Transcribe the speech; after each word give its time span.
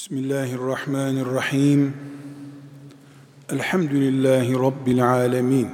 Bismillahirrahmanirrahim. 0.00 1.94
Elhamdülillahi 3.52 4.54
Rabbil 4.54 5.10
alemin. 5.10 5.68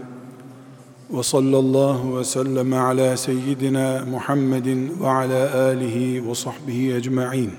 Ve 1.10 1.22
sallallahu 1.22 2.18
ve 2.18 2.24
sellem 2.24 2.72
ala 2.72 3.16
seyyidina 3.16 4.04
Muhammedin 4.10 5.00
ve 5.00 5.08
ala 5.08 5.60
alihi 5.60 6.28
ve 6.28 6.34
sahbihi 6.34 6.94
ecma'in. 6.94 7.52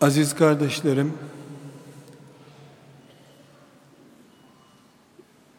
Aziz 0.00 0.34
kardeşlerim, 0.34 1.12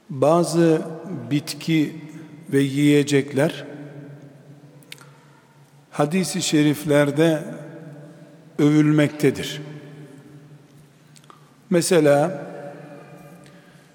bazı 0.09 0.81
bitki 1.31 1.95
ve 2.53 2.59
yiyecekler 2.59 3.74
hadisi 5.97 6.41
şeriflerde 6.41 7.43
övülmektedir. 8.59 9.61
Mesela 11.69 12.47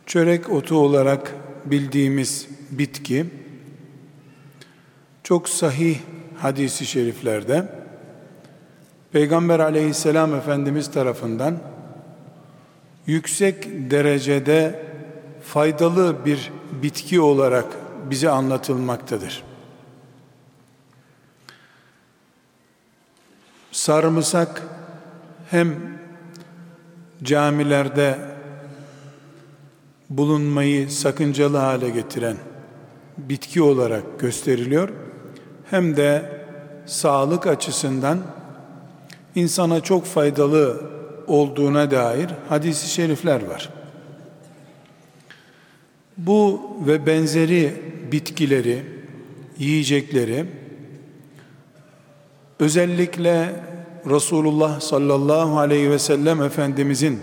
çörek 0.07 0.51
otu 0.51 0.77
olarak 0.77 1.35
bildiğimiz 1.65 2.49
bitki 2.71 3.27
çok 5.25 5.49
sahih 5.49 5.99
hadisi 6.39 6.87
şeriflerde 6.87 7.69
Peygamber 9.13 9.59
aleyhisselam 9.59 10.35
Efendimiz 10.35 10.91
tarafından 10.91 11.59
yüksek 13.07 13.69
derecede 13.91 14.83
faydalı 15.45 16.25
bir 16.25 16.53
bitki 16.83 17.21
olarak 17.21 17.67
bize 18.11 18.31
anlatılmaktadır. 18.31 19.50
Sarımsak 23.73 24.63
hem 25.51 25.77
camilerde 27.23 28.19
bulunmayı 30.11 30.91
sakıncalı 30.91 31.57
hale 31.57 31.91
getiren 31.91 32.37
bitki 33.19 33.63
olarak 33.63 34.21
gösteriliyor 34.21 34.89
hem 35.71 35.97
de 35.97 36.41
sağlık 36.87 37.47
açısından 37.47 38.19
insana 39.35 39.81
çok 39.81 40.05
faydalı 40.05 40.91
olduğuna 41.27 41.91
dair 41.91 42.31
hadisi 42.49 42.89
şerifler 42.89 43.47
var. 43.47 43.69
Bu 46.17 46.61
ve 46.87 47.07
benzeri 47.07 47.73
bitkileri, 48.13 48.83
yiyecekleri 49.59 50.47
özellikle 52.61 53.65
Resulullah 54.07 54.81
sallallahu 54.81 55.59
aleyhi 55.59 55.91
ve 55.91 55.99
sellem 55.99 56.43
Efendimizin 56.43 57.21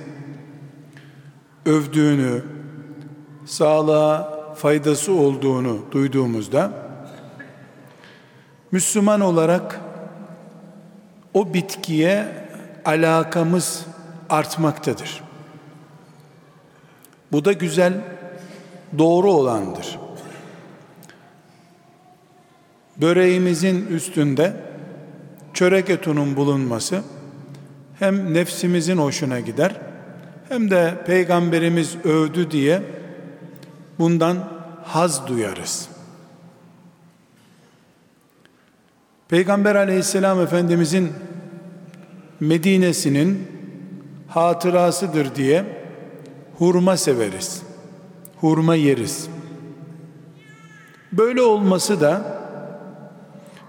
övdüğünü, 1.66 2.44
sağlığa 3.46 4.38
faydası 4.56 5.14
olduğunu 5.14 5.86
duyduğumuzda 5.92 6.72
Müslüman 8.72 9.22
olarak 9.22 9.82
o 11.34 11.54
bitkiye 11.54 12.28
alakamız 12.86 13.86
artmaktadır. 14.30 15.24
Bu 17.32 17.46
da 17.46 17.54
güzel, 17.54 17.94
doğru 18.98 19.32
olandır. 19.32 20.00
Böreğimizin 22.98 23.88
üstünde 23.88 24.67
çörek 25.58 25.90
etunun 25.90 26.36
bulunması 26.36 27.02
hem 28.00 28.34
nefsimizin 28.34 28.98
hoşuna 28.98 29.40
gider 29.40 29.76
hem 30.50 30.72
de 30.72 31.04
peygamberimiz 31.06 31.96
övdü 32.04 32.52
diye 32.52 32.82
bundan 34.00 34.38
haz 34.84 35.28
duyarız. 35.28 35.90
Peygamber 39.30 39.76
aleyhisselam 39.76 40.42
efendimizin 40.42 41.14
Medine'sinin 42.40 43.48
hatırasıdır 44.28 45.36
diye 45.36 45.66
hurma 46.58 46.98
severiz. 46.98 47.62
Hurma 48.42 48.76
yeriz. 48.76 49.28
Böyle 51.12 51.42
olması 51.42 52.02
da 52.02 52.40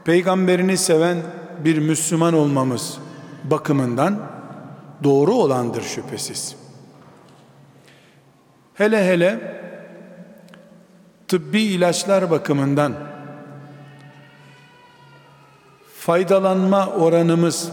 peygamberini 0.05 0.77
seven 0.77 1.17
bir 1.65 1.79
Müslüman 1.79 2.35
olmamız 2.35 2.99
bakımından 3.45 4.21
doğru 5.05 5.35
olandır 5.35 5.83
şüphesiz. 5.83 6.57
Hele 8.75 9.07
hele 9.07 9.59
tıbbi 11.29 11.63
ilaçlar 11.63 12.31
bakımından 12.31 12.95
faydalanma 15.99 16.87
oranımız 16.87 17.73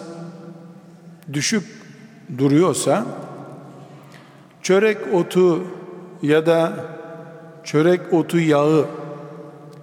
düşük 1.34 1.64
duruyorsa 2.38 3.06
çörek 4.62 4.98
otu 5.14 5.64
ya 6.22 6.46
da 6.46 6.74
çörek 7.64 8.14
otu 8.14 8.40
yağı 8.40 8.86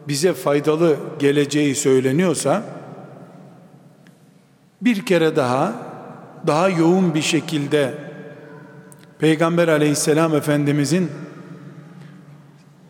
bize 0.08 0.32
faydalı 0.32 0.96
geleceği 1.18 1.74
söyleniyorsa 1.74 2.62
bir 4.84 5.06
kere 5.06 5.36
daha 5.36 5.72
daha 6.46 6.68
yoğun 6.68 7.14
bir 7.14 7.22
şekilde 7.22 7.94
Peygamber 9.18 9.68
aleyhisselam 9.68 10.34
efendimizin 10.34 11.10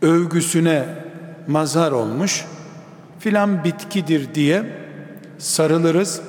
övgüsüne 0.02 0.84
mazhar 1.46 1.92
olmuş 1.92 2.44
filan 3.18 3.64
bitkidir 3.64 4.34
diye 4.34 4.64
sarılırız. 5.38 6.20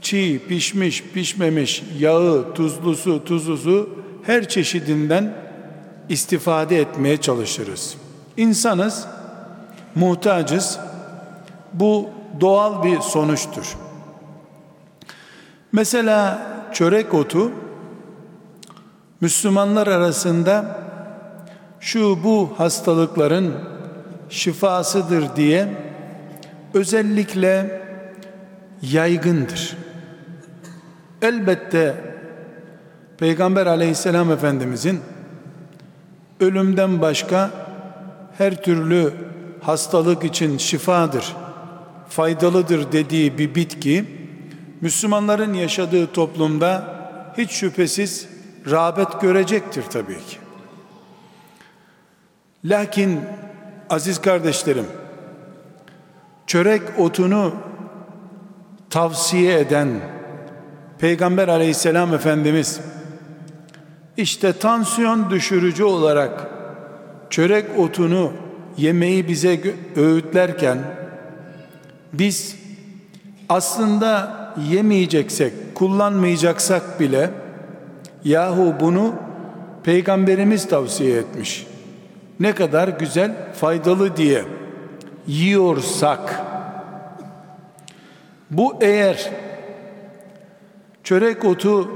Çiğ, 0.00 0.40
pişmiş, 0.48 1.04
pişmemiş, 1.14 1.82
yağı, 1.98 2.54
tuzlusu, 2.54 3.24
tuzlusu 3.24 3.90
her 4.22 4.48
çeşidinden 4.48 5.34
istifade 6.08 6.80
etmeye 6.80 7.16
çalışırız. 7.16 7.96
İnsanız, 8.36 9.06
muhtacız. 9.94 10.78
Bu 11.72 12.10
doğal 12.40 12.82
bir 12.82 13.00
sonuçtur. 13.00 13.76
Mesela 15.76 16.46
çörek 16.72 17.14
otu 17.14 17.52
Müslümanlar 19.20 19.86
arasında 19.86 20.80
şu 21.80 22.24
bu 22.24 22.54
hastalıkların 22.56 23.54
şifasıdır 24.28 25.36
diye 25.36 25.68
özellikle 26.74 27.82
yaygındır. 28.82 29.76
Elbette 31.22 31.94
Peygamber 33.18 33.66
aleyhisselam 33.66 34.32
efendimizin 34.32 35.00
ölümden 36.40 37.02
başka 37.02 37.50
her 38.38 38.62
türlü 38.62 39.12
hastalık 39.60 40.24
için 40.24 40.58
şifadır, 40.58 41.36
faydalıdır 42.08 42.92
dediği 42.92 43.38
bir 43.38 43.54
bitki 43.54 44.25
Müslümanların 44.80 45.54
yaşadığı 45.54 46.06
toplumda 46.12 46.96
hiç 47.38 47.50
şüphesiz 47.50 48.28
rağbet 48.70 49.20
görecektir 49.20 49.82
tabii 49.82 50.18
ki. 50.18 50.36
Lakin 52.64 53.20
aziz 53.90 54.20
kardeşlerim, 54.20 54.86
çörek 56.46 56.82
otunu 56.98 57.54
tavsiye 58.90 59.60
eden 59.60 59.88
Peygamber 60.98 61.48
aleyhisselam 61.48 62.14
Efendimiz 62.14 62.80
işte 64.16 64.52
tansiyon 64.52 65.30
düşürücü 65.30 65.84
olarak 65.84 66.46
çörek 67.30 67.78
otunu 67.78 68.32
yemeği 68.76 69.28
bize 69.28 69.74
öğütlerken 69.96 70.78
biz 72.12 72.56
aslında 73.48 74.45
yemeyeceksek, 74.70 75.52
kullanmayacaksak 75.74 77.00
bile 77.00 77.30
yahu 78.24 78.74
bunu 78.80 79.14
peygamberimiz 79.84 80.68
tavsiye 80.68 81.16
etmiş. 81.18 81.66
Ne 82.40 82.54
kadar 82.54 82.88
güzel, 82.88 83.32
faydalı 83.54 84.16
diye 84.16 84.44
yiyorsak 85.26 86.42
bu 88.50 88.76
eğer 88.80 89.30
çörek 91.04 91.44
otu 91.44 91.90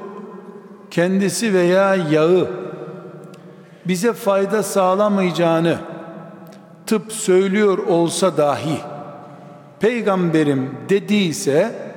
kendisi 0.91 1.55
veya 1.55 1.95
yağı 1.95 2.51
bize 3.89 4.13
fayda 4.13 4.63
sağlamayacağını 4.63 5.79
tıp 6.87 7.13
söylüyor 7.13 7.79
olsa 7.79 8.37
dahi 8.37 8.79
peygamberim 9.81 10.71
dediyse 10.89 11.90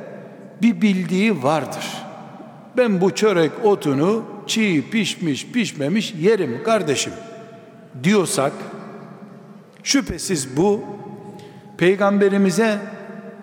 bir 0.63 0.81
bildiği 0.81 1.44
vardır. 1.44 1.86
Ben 2.77 3.01
bu 3.01 3.15
çörek 3.15 3.51
otunu 3.63 4.24
çiğ 4.48 4.89
pişmiş 4.92 5.48
pişmemiş 5.48 6.13
yerim 6.19 6.63
kardeşim 6.63 7.13
diyorsak 8.04 8.51
şüphesiz 9.83 10.57
bu 10.57 10.81
peygamberimize 11.77 12.80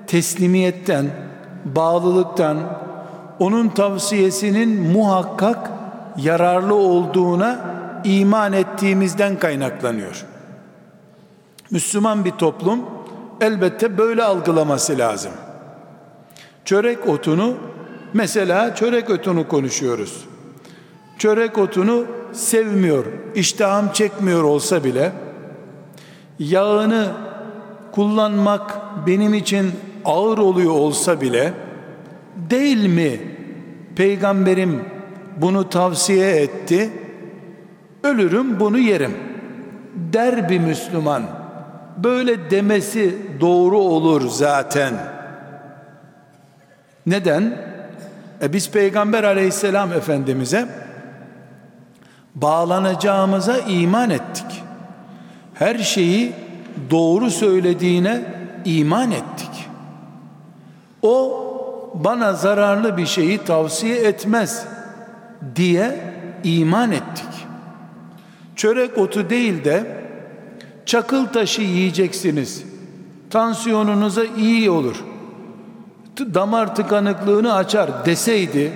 teslimiyetten, 0.06 1.06
bağlılıktan, 1.64 2.58
onun 3.38 3.68
tavsiyesinin 3.68 4.80
muhakkak 4.80 5.70
yararlı 6.16 6.74
olduğuna 6.74 7.60
iman 8.04 8.52
ettiğimizden 8.52 9.38
kaynaklanıyor. 9.38 10.26
Müslüman 11.70 12.24
bir 12.24 12.30
toplum 12.30 12.80
elbette 13.40 13.98
böyle 13.98 14.22
algılaması 14.22 14.98
lazım. 14.98 15.32
Çörek 16.64 17.08
otunu 17.08 17.54
mesela 18.14 18.74
çörek 18.74 19.10
otunu 19.10 19.48
konuşuyoruz. 19.48 20.24
Çörek 21.18 21.58
otunu 21.58 22.04
sevmiyor, 22.32 23.04
iştahım 23.34 23.92
çekmiyor 23.92 24.42
olsa 24.42 24.84
bile 24.84 25.12
yağını 26.38 27.08
kullanmak 27.92 28.76
benim 29.06 29.34
için 29.34 29.72
ağır 30.04 30.38
oluyor 30.38 30.72
olsa 30.72 31.20
bile 31.20 31.52
değil 32.50 32.86
mi 32.86 33.20
peygamberim 33.96 34.84
bunu 35.36 35.68
tavsiye 35.68 36.36
etti? 36.36 36.90
Ölürüm 38.02 38.60
bunu 38.60 38.78
yerim. 38.78 39.14
Der 40.12 40.48
bir 40.48 40.58
Müslüman 40.58 41.22
böyle 42.04 42.50
demesi 42.50 43.14
doğru 43.40 43.78
olur 43.78 44.28
zaten 44.28 44.94
neden 47.06 47.58
e 48.42 48.52
biz 48.52 48.70
peygamber 48.70 49.24
aleyhisselam 49.24 49.92
efendimize 49.92 50.68
bağlanacağımıza 52.34 53.58
iman 53.58 54.10
ettik 54.10 54.62
her 55.54 55.78
şeyi 55.78 56.32
doğru 56.90 57.30
söylediğine 57.30 58.24
iman 58.64 59.10
ettik 59.10 59.68
o 61.02 61.46
bana 61.94 62.32
zararlı 62.32 62.96
bir 62.96 63.06
şeyi 63.06 63.38
tavsiye 63.38 63.96
etmez 63.96 64.66
diye 65.56 66.00
iman 66.44 66.92
ettik. 66.92 67.46
Çörek 68.56 68.98
otu 68.98 69.30
değil 69.30 69.64
de 69.64 70.04
çakıl 70.86 71.26
taşı 71.26 71.62
yiyeceksiniz. 71.62 72.64
Tansiyonunuza 73.30 74.24
iyi 74.24 74.70
olur. 74.70 74.96
Damar 76.34 76.74
tıkanıklığını 76.74 77.54
açar 77.54 78.06
deseydi 78.06 78.72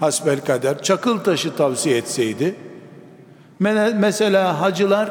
hasbel 0.00 0.40
kader 0.40 0.82
çakıl 0.82 1.18
taşı 1.18 1.56
tavsiye 1.56 1.96
etseydi 1.96 2.54
mesela 3.60 4.60
hacılar 4.60 5.10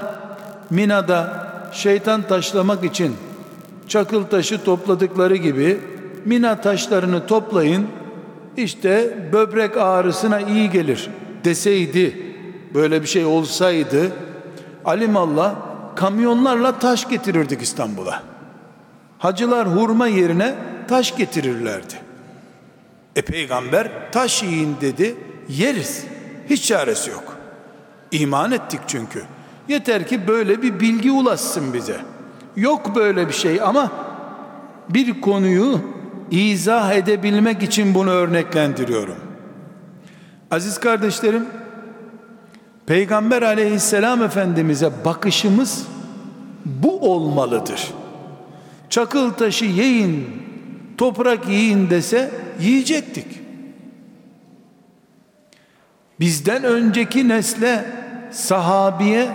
Mina'da 0.69 1.48
şeytan 1.72 2.22
taşlamak 2.22 2.83
için 2.83 3.16
çakıl 3.88 4.24
taşı 4.24 4.63
topladıkları 4.63 5.36
gibi 5.36 5.80
Mina 6.25 6.62
taşlarını 6.62 7.25
toplayın 7.25 7.88
işte 8.57 9.18
böbrek 9.33 9.77
ağrısına 9.77 10.39
iyi 10.39 10.69
gelir 10.69 11.10
deseydi 11.44 12.36
böyle 12.74 13.01
bir 13.01 13.07
şey 13.07 13.25
olsaydı 13.25 14.12
alimallah 14.86 15.56
kamyonlarla 15.95 16.80
taş 16.80 17.10
getirirdik 17.10 17.62
İstanbul'a. 17.62 18.24
Hacılar 19.18 19.68
hurma 19.68 20.07
yerine 20.07 20.56
taş 20.87 21.17
getirirlerdi. 21.17 21.93
E 23.15 23.21
peygamber 23.21 24.11
taş 24.11 24.43
yiyin 24.43 24.75
dedi 24.81 25.15
yeriz. 25.49 26.05
Hiç 26.49 26.65
çaresi 26.67 27.09
yok. 27.09 27.37
İman 28.11 28.51
ettik 28.51 28.79
çünkü. 28.87 29.23
Yeter 29.67 30.07
ki 30.07 30.27
böyle 30.27 30.61
bir 30.61 30.79
bilgi 30.79 31.11
ulaşsın 31.11 31.73
bize. 31.73 31.97
Yok 32.55 32.95
böyle 32.95 33.27
bir 33.27 33.33
şey 33.33 33.61
ama 33.61 33.91
bir 34.89 35.21
konuyu 35.21 35.79
izah 36.31 36.93
edebilmek 36.93 37.63
için 37.63 37.93
bunu 37.93 38.09
örneklendiriyorum. 38.09 39.17
Aziz 40.51 40.79
kardeşlerim, 40.79 41.45
Peygamber 42.85 43.41
aleyhisselam 43.41 44.23
efendimize 44.23 44.91
bakışımız 45.05 45.88
bu 46.65 47.13
olmalıdır. 47.13 47.93
Çakıl 48.89 49.31
taşı 49.31 49.65
yiyin, 49.65 50.44
toprak 50.97 51.50
yiyin 51.50 51.89
dese 51.89 52.31
yiyecektik. 52.59 53.27
Bizden 56.19 56.63
önceki 56.63 57.30
nesle, 57.30 57.86
sahabiye 58.31 59.27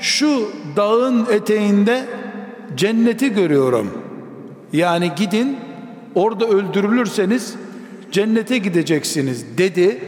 şu 0.00 0.50
dağın 0.76 1.26
eteğinde 1.30 2.04
cenneti 2.76 3.34
görüyorum. 3.34 4.02
Yani 4.72 5.12
gidin 5.16 5.56
orada 6.14 6.46
öldürülürseniz 6.48 7.54
cennete 8.12 8.58
gideceksiniz 8.58 9.58
dedi. 9.58 10.04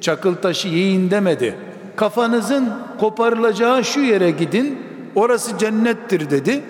Çakıl 0.00 0.34
taşı 0.34 0.68
yiyin 0.68 1.10
demedi. 1.10 1.54
Kafanızın 1.96 2.72
koparılacağı 3.00 3.84
şu 3.84 4.00
yere 4.00 4.30
gidin. 4.30 4.78
Orası 5.14 5.58
cennettir 5.58 6.30
dedi. 6.30 6.60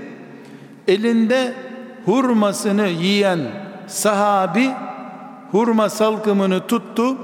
Elinde 0.88 1.54
hurmasını 2.08 2.87
yiyen 2.87 3.38
sahabi 3.87 4.70
hurma 5.50 5.88
salkımını 5.88 6.66
tuttu. 6.66 7.16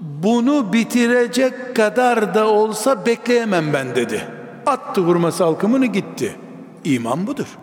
Bunu 0.00 0.72
bitirecek 0.72 1.76
kadar 1.76 2.34
da 2.34 2.46
olsa 2.48 3.06
bekleyemem 3.06 3.72
ben 3.72 3.94
dedi. 3.94 4.28
Attı 4.66 5.00
hurma 5.00 5.32
salkımını 5.32 5.86
gitti. 5.86 6.36
İman 6.84 7.26
budur. 7.26 7.58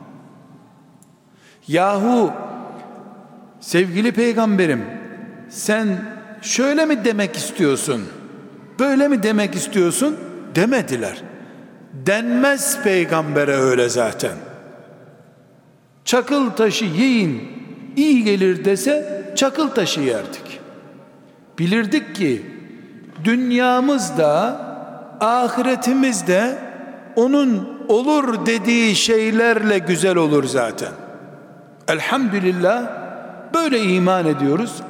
Yahu 1.67 2.31
sevgili 3.59 4.11
peygamberim 4.11 4.85
sen 5.49 5.87
şöyle 6.41 6.85
mi 6.85 7.05
demek 7.05 7.35
istiyorsun? 7.35 8.07
Böyle 8.79 9.07
mi 9.07 9.23
demek 9.23 9.55
istiyorsun? 9.55 10.17
Demediler. 10.55 11.21
Denmez 11.93 12.83
peygambere 12.83 13.55
öyle 13.55 13.89
zaten. 13.89 14.46
Çakıl 16.07 16.49
taşı 16.49 16.85
yiyin 16.85 17.41
iyi 17.95 18.23
gelir 18.23 18.65
dese 18.65 19.23
çakıl 19.35 19.67
taşı 19.67 19.99
yerdik. 19.99 20.59
Bilirdik 21.59 22.15
ki 22.15 22.41
dünyamızda 23.23 24.61
ahiretimizde 25.19 26.57
onun 27.15 27.69
olur 27.87 28.45
dediği 28.45 28.95
şeylerle 28.95 29.79
güzel 29.79 30.15
olur 30.15 30.43
zaten. 30.43 30.91
Elhamdülillah 31.87 33.07
Böyle 33.53 33.83
iman 33.83 34.25
ediyoruz. 34.25 34.81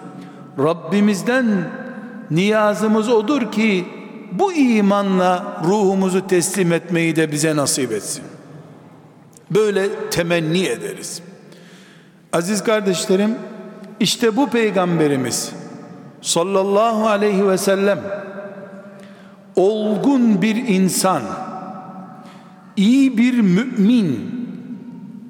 Rabbimizden 0.59 1.45
niyazımız 2.31 3.09
odur 3.09 3.51
ki 3.51 3.85
bu 4.31 4.53
imanla 4.53 5.61
ruhumuzu 5.63 6.27
teslim 6.27 6.73
etmeyi 6.73 7.15
de 7.15 7.31
bize 7.31 7.55
nasip 7.55 7.91
etsin. 7.91 8.23
Böyle 9.51 10.09
temenni 10.09 10.65
ederiz. 10.65 11.21
Aziz 12.33 12.63
kardeşlerim, 12.63 13.35
işte 13.99 14.35
bu 14.35 14.49
peygamberimiz 14.49 15.51
sallallahu 16.21 17.07
aleyhi 17.07 17.47
ve 17.47 17.57
sellem 17.57 17.99
olgun 19.55 20.41
bir 20.41 20.55
insan, 20.55 21.21
iyi 22.77 23.17
bir 23.17 23.39
mümin 23.39 24.37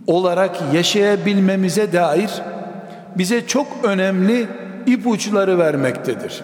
olarak 0.07 0.57
yaşayabilmemize 0.73 1.93
dair 1.93 2.31
bize 3.17 3.47
çok 3.47 3.67
önemli 3.83 4.47
ipuçları 4.85 5.57
vermektedir. 5.57 6.43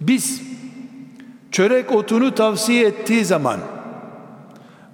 Biz 0.00 0.42
çörek 1.50 1.92
otunu 1.92 2.34
tavsiye 2.34 2.86
ettiği 2.86 3.24
zaman 3.24 3.60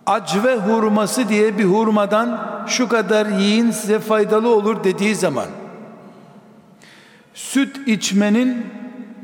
acve 0.09 0.57
hurması 0.57 1.29
diye 1.29 1.59
bir 1.59 1.65
hurmadan 1.65 2.41
şu 2.67 2.89
kadar 2.89 3.27
yiyin 3.27 3.71
size 3.71 3.99
faydalı 3.99 4.49
olur 4.55 4.85
dediği 4.85 5.15
zaman 5.15 5.47
süt 7.35 7.89
içmenin 7.89 8.67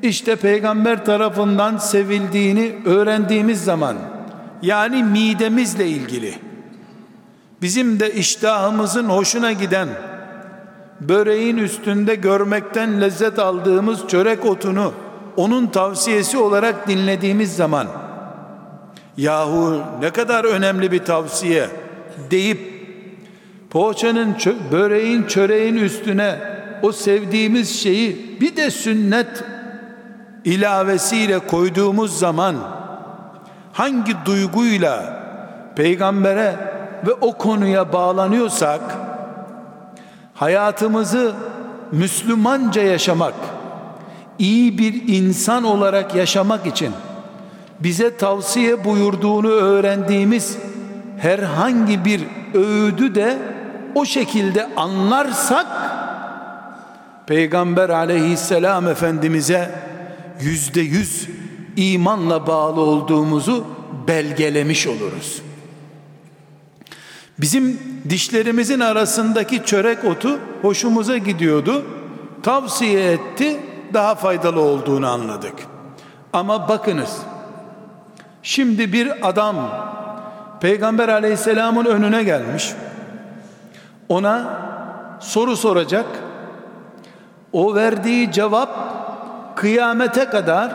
işte 0.03 0.37
peygamber 0.37 1.05
tarafından 1.05 1.77
sevildiğini 1.77 2.75
öğrendiğimiz 2.85 3.65
zaman 3.65 3.97
yani 4.63 5.05
midemizle 5.05 5.89
ilgili 5.89 6.35
bizim 7.63 8.01
de 8.01 8.15
iştahımızın 8.15 9.09
hoşuna 9.09 9.53
giden 9.53 9.89
böreğin 11.01 11.57
üstünde 11.57 12.15
görmekten 12.15 13.01
lezzet 13.01 13.39
aldığımız 13.39 14.09
çörek 14.09 14.45
otunu 14.45 14.93
onun 15.37 15.67
tavsiyesi 15.67 16.39
olarak 16.39 16.89
dinlediğimiz 16.89 17.57
zaman 17.57 17.87
yahu 19.17 19.83
ne 20.01 20.11
kadar 20.11 20.45
önemli 20.45 20.93
bir 20.93 21.05
tavsiye 21.05 21.69
deyip 22.31 22.75
poğaçanın 23.71 24.37
böreğin 24.73 25.23
çöreğin 25.23 25.77
üstüne 25.77 26.39
o 26.83 26.93
sevdiğimiz 26.93 27.81
şeyi 27.81 28.41
bir 28.41 28.57
de 28.57 28.71
sünnet 28.71 29.45
ilavesiyle 30.45 31.39
koyduğumuz 31.39 32.19
zaman 32.19 32.57
hangi 33.73 34.15
duyguyla 34.25 35.25
peygambere 35.77 36.57
ve 37.07 37.13
o 37.13 37.33
konuya 37.33 37.93
bağlanıyorsak 37.93 38.81
hayatımızı 40.35 41.33
Müslümanca 41.93 42.83
yaşamak, 42.83 43.35
iyi 44.39 44.79
bir 44.79 45.09
insan 45.09 45.65
olarak 45.65 46.15
yaşamak 46.15 46.67
için 46.67 46.93
bize 47.81 48.17
tavsiye 48.17 48.85
buyurduğunu 48.85 49.51
öğrendiğimiz 49.51 50.59
herhangi 51.19 52.05
bir 52.05 52.23
öğüdü 52.55 53.15
de 53.15 53.39
o 53.95 54.05
şekilde 54.05 54.75
anlarsak 54.77 55.67
Peygamber 57.27 57.89
aleyhisselam 57.89 58.89
efendimize 58.89 59.71
yüzde 60.41 60.81
yüz 60.81 61.29
imanla 61.77 62.47
bağlı 62.47 62.81
olduğumuzu 62.81 63.65
belgelemiş 64.09 64.87
oluruz. 64.87 65.43
Bizim 67.39 67.81
dişlerimizin 68.11 68.81
arasındaki 68.81 69.65
çörek 69.65 70.05
otu 70.05 70.39
hoşumuza 70.63 71.19
gidiyordu. 71.19 71.85
Tavsiye 72.43 73.13
etti, 73.13 73.61
daha 73.95 74.15
faydalı 74.15 74.61
olduğunu 74.61 75.09
anladık. 75.09 75.55
Ama 76.33 76.69
bakınız, 76.69 77.17
şimdi 78.45 78.93
bir 78.93 79.29
adam 79.29 79.57
Peygamber 80.61 81.09
aleyhisselamın 81.09 81.85
önüne 81.85 82.23
gelmiş. 82.23 82.73
Ona 84.09 84.61
soru 85.21 85.57
soracak. 85.57 86.07
O 87.53 87.75
verdiği 87.75 88.33
cevap 88.33 88.69
kıyamete 89.57 90.25
kadar 90.25 90.73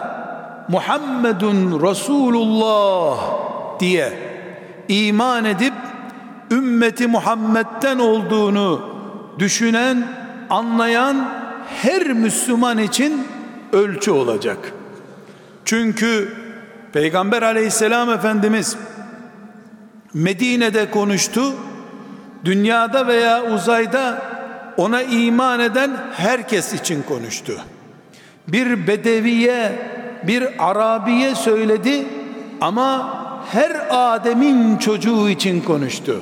Muhammedun 0.68 1.82
Resulullah 1.90 3.18
diye 3.80 4.14
iman 4.88 5.46
edip 5.46 5.74
ümmeti 6.52 7.08
Muhammed'den 7.08 8.00
olduğunu 8.00 8.82
düşünen, 9.40 10.08
anlayan 10.50 11.30
her 11.82 12.08
Müslüman 12.08 12.78
için 12.78 13.28
ölçü 13.74 14.12
olacak. 14.12 14.58
Çünkü 15.66 16.34
Peygamber 16.93 17.41
aleyhisselam 17.41 18.10
Efendimiz 18.10 18.77
Medine'de 20.13 20.91
konuştu. 20.91 21.53
Dünyada 22.46 23.08
veya 23.08 23.43
uzayda 23.43 24.22
ona 24.77 25.01
iman 25.01 25.60
eden 25.60 25.91
herkes 26.13 26.74
için 26.74 27.03
konuştu. 27.03 27.62
Bir 28.48 28.88
bedeviye, 28.88 29.72
bir 30.24 30.69
Arabiye 30.69 31.36
söyledi 31.36 32.05
ama 32.62 33.19
her 33.51 33.88
Adem'in 33.89 34.77
çocuğu 34.77 35.29
için 35.29 35.62
konuştu. 35.62 36.22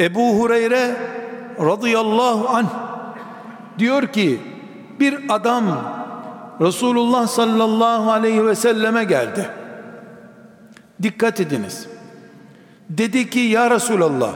Ebu 0.00 0.40
Hureyre 0.40 0.96
radıyallahu 1.60 2.48
anh 2.48 2.68
diyor 3.78 4.06
ki 4.06 4.40
bir 5.00 5.18
adam 5.28 5.64
Resulullah 6.60 7.26
sallallahu 7.26 8.10
aleyhi 8.10 8.46
ve 8.46 8.54
selleme 8.54 9.04
geldi. 9.04 9.50
Dikkat 11.02 11.40
ediniz. 11.40 11.86
Dedi 12.88 13.30
ki 13.30 13.40
ya 13.40 13.70
Resulallah 13.70 14.32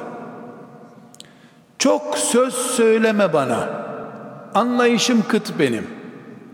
çok 1.78 2.18
söz 2.18 2.54
söyleme 2.54 3.32
bana. 3.32 3.68
Anlayışım 4.54 5.24
kıt 5.28 5.58
benim. 5.58 5.86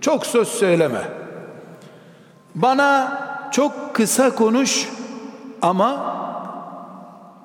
Çok 0.01 0.27
söz 0.27 0.49
söyleme. 0.49 1.03
Bana 2.55 3.21
çok 3.53 3.95
kısa 3.95 4.35
konuş 4.35 4.89
ama 5.63 6.17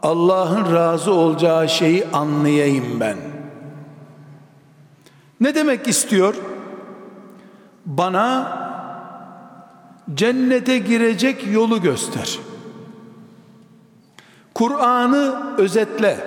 Allah'ın 0.03 0.75
razı 0.75 1.13
olacağı 1.13 1.69
şeyi 1.69 2.07
anlayayım 2.13 2.99
ben. 2.99 3.17
Ne 5.41 5.55
demek 5.55 5.87
istiyor? 5.87 6.35
Bana 7.85 8.65
cennete 10.13 10.77
girecek 10.77 11.47
yolu 11.53 11.81
göster. 11.81 12.39
Kur'an'ı 14.53 15.55
özetle. 15.57 16.17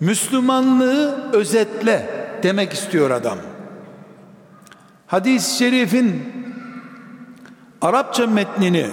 Müslümanlığı 0.00 1.30
özetle 1.32 2.08
demek 2.42 2.72
istiyor 2.72 3.10
adam. 3.10 3.38
Hadis-i 5.06 5.58
şerifin 5.58 6.22
Arapça 7.82 8.26
metnini 8.26 8.86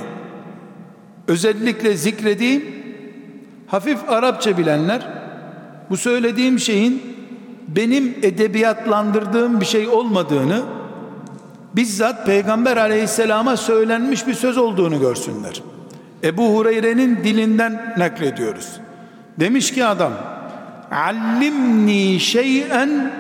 özellikle 1.28 1.98
zikredeyim 1.98 2.84
hafif 3.68 4.10
Arapça 4.10 4.58
bilenler 4.58 5.08
bu 5.90 5.98
söylediğim 5.98 6.60
şeyin 6.60 7.04
benim 7.68 8.16
edebiyatlandırdığım 8.22 9.62
bir 9.62 9.66
şey 9.66 9.88
olmadığını 9.88 10.64
bizzat 11.76 12.26
Peygamber 12.26 12.78
aleyhisselama 12.78 13.58
söylenmiş 13.58 14.28
bir 14.28 14.34
söz 14.34 14.58
olduğunu 14.58 15.00
görsünler. 15.00 15.62
Ebu 16.24 16.58
Hureyre'nin 16.58 17.18
dilinden 17.24 17.96
naklediyoruz. 17.98 18.80
Demiş 19.40 19.74
ki 19.74 19.86
adam 19.86 20.12
Allimni 20.92 22.20
şey'en 22.20 23.12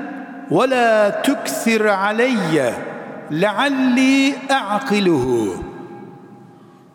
ve 0.51 0.69
la 0.69 1.21
tukthir 1.21 1.85
aleyye 1.85 2.73
lealli 3.31 4.35
a'kiluhu 4.49 5.55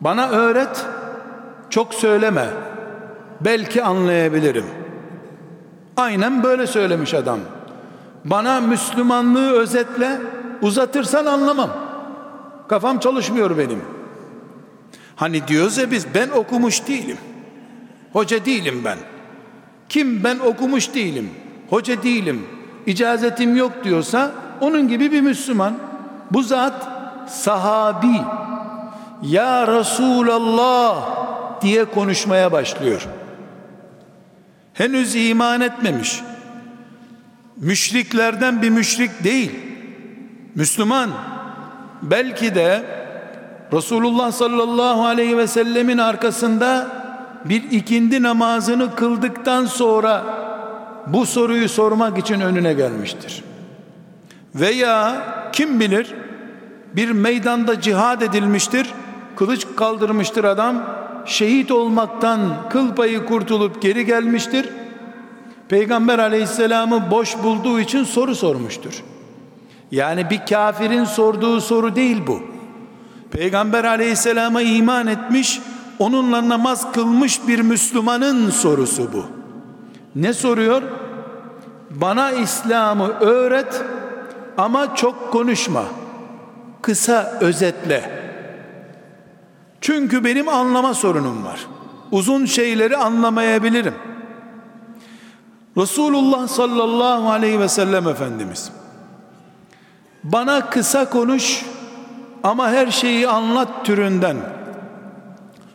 Bana 0.01 0.29
öğret 0.29 0.87
çok 1.71 1.95
söyleme 1.95 2.47
belki 3.41 3.83
anlayabilirim. 3.83 4.65
Aynen 5.97 6.43
böyle 6.43 6.67
söylemiş 6.67 7.15
adam. 7.15 7.39
Bana 8.25 8.61
Müslümanlığı 8.61 9.53
özetle 9.53 10.19
uzatırsan 10.63 11.27
anlamam. 11.27 11.71
Kafam 12.69 12.99
çalışmıyor 12.99 13.59
benim. 13.59 13.81
Hani 15.17 15.49
diyoruz 15.49 15.79
ya 15.79 15.91
biz 15.91 16.07
ben 16.15 16.29
okumuş 16.29 16.89
değilim. 16.89 17.19
Hoca 18.13 18.45
değilim 18.45 18.83
ben. 18.85 18.99
Kim 19.89 20.25
ben 20.25 20.39
okumuş 20.39 20.95
değilim. 20.95 21.31
Hoca 21.71 22.03
değilim. 22.03 22.47
İcazetim 22.87 23.57
yok 23.57 23.73
diyorsa 23.85 24.33
onun 24.61 24.89
gibi 24.89 25.13
bir 25.13 25.21
Müslüman. 25.21 25.75
Bu 26.31 26.43
zat 26.43 26.89
sahabi. 27.29 28.21
Ya 29.23 29.67
Resulallah 29.67 30.97
diye 31.63 31.85
konuşmaya 31.85 32.53
başlıyor 32.53 33.09
henüz 34.77 35.17
iman 35.17 35.61
etmemiş 35.61 36.21
müşriklerden 37.57 38.63
bir 38.63 38.71
müşrik 38.71 39.25
değil 39.25 39.51
Müslüman 40.57 41.11
belki 42.03 42.55
de 42.55 42.85
Resulullah 43.73 44.33
sallallahu 44.33 45.07
aleyhi 45.07 45.39
ve 45.39 45.47
sellemin 45.47 45.99
arkasında 45.99 46.89
bir 47.45 47.71
ikindi 47.71 48.23
namazını 48.23 48.95
kıldıktan 48.95 49.67
sonra 49.67 50.25
bu 51.07 51.27
soruyu 51.27 51.69
sormak 51.69 52.19
için 52.19 52.41
önüne 52.41 52.73
gelmiştir. 52.73 53.45
Veya 54.55 55.23
kim 55.53 55.81
bilir 55.81 56.15
bir 56.97 57.11
meydanda 57.11 57.81
cihad 57.81 58.21
edilmiştir, 58.21 58.91
kılıç 59.37 59.67
kaldırmıştır 59.77 60.45
adam, 60.45 60.83
şehit 61.27 61.71
olmaktan 61.71 62.41
kıl 62.71 62.95
payı 62.95 63.27
kurtulup 63.27 63.83
geri 63.83 64.07
gelmiştir. 64.07 64.69
Peygamber 65.69 66.19
aleyhisselamı 66.19 67.11
boş 67.11 67.43
bulduğu 67.43 67.81
için 67.81 68.05
soru 68.05 68.35
sormuştur. 68.35 69.03
Yani 69.91 70.31
bir 70.31 70.47
kafirin 70.47 71.05
sorduğu 71.05 71.61
soru 71.61 71.97
değil 71.97 72.23
bu. 72.27 72.43
Peygamber 73.31 73.85
aleyhisselama 73.85 74.63
iman 74.63 75.07
etmiş, 75.07 75.61
onunla 75.99 76.49
namaz 76.49 76.93
kılmış 76.93 77.49
bir 77.49 77.61
Müslümanın 77.61 78.51
sorusu 78.51 79.13
bu. 79.13 79.25
Ne 80.17 80.33
soruyor? 80.33 80.83
Bana 81.91 82.31
İslam'ı 82.31 83.09
öğret 83.09 83.85
ama 84.59 84.95
çok 84.95 85.33
konuşma. 85.33 85.85
Kısa 86.83 87.39
özetle. 87.41 88.27
Çünkü 89.81 90.25
benim 90.25 90.49
anlama 90.49 90.95
sorunum 90.95 91.45
var. 91.45 91.67
Uzun 92.11 92.45
şeyleri 92.45 92.97
anlamayabilirim. 92.97 93.95
Resulullah 95.77 96.49
sallallahu 96.49 97.31
aleyhi 97.31 97.61
ve 97.61 97.69
sellem 97.69 98.09
Efendimiz 98.09 98.73
bana 100.33 100.71
kısa 100.71 101.11
konuş 101.11 101.65
ama 102.43 102.71
her 102.71 102.91
şeyi 102.91 103.29
anlat 103.29 103.69
türünden 103.85 104.37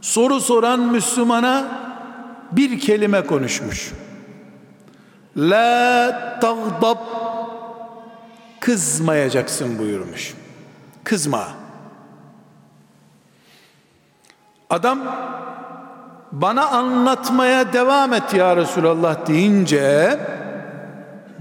soru 0.01 0.39
soran 0.39 0.79
Müslümana 0.79 1.67
bir 2.51 2.79
kelime 2.79 3.25
konuşmuş. 3.25 3.91
La 5.37 6.39
tagdab 6.41 6.97
kızmayacaksın 8.59 9.79
buyurmuş. 9.79 10.33
Kızma. 11.03 11.47
Adam 14.69 14.99
bana 16.31 16.65
anlatmaya 16.67 17.73
devam 17.73 18.13
et 18.13 18.33
ya 18.33 18.55
Resulallah 18.55 19.27
deyince 19.27 20.19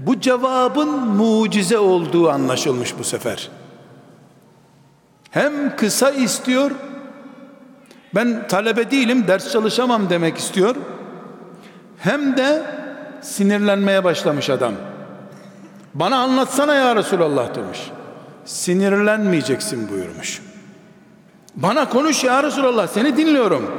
bu 0.05 0.19
cevabın 0.19 0.89
mucize 0.89 1.77
olduğu 1.77 2.29
anlaşılmış 2.29 2.99
bu 2.99 3.03
sefer. 3.03 3.49
Hem 5.31 5.75
kısa 5.75 6.09
istiyor, 6.09 6.71
ben 8.15 8.47
talebe 8.47 8.91
değilim, 8.91 9.27
ders 9.27 9.51
çalışamam 9.51 10.09
demek 10.09 10.37
istiyor. 10.37 10.75
Hem 11.97 12.37
de 12.37 12.63
sinirlenmeye 13.21 14.03
başlamış 14.03 14.49
adam. 14.49 14.73
Bana 15.93 16.17
anlatsana 16.17 16.73
ya 16.73 16.95
Resulallah 16.95 17.55
demiş. 17.55 17.91
Sinirlenmeyeceksin 18.45 19.89
buyurmuş. 19.89 20.41
Bana 21.55 21.89
konuş 21.89 22.23
ya 22.23 22.43
Resulallah 22.43 22.87
seni 22.87 23.17
dinliyorum 23.17 23.71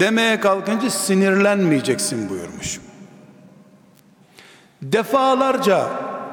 demeye 0.00 0.40
kalkınca 0.40 0.90
sinirlenmeyeceksin 0.90 2.30
buyurmuş. 2.30 2.80
Defalarca 4.82 5.88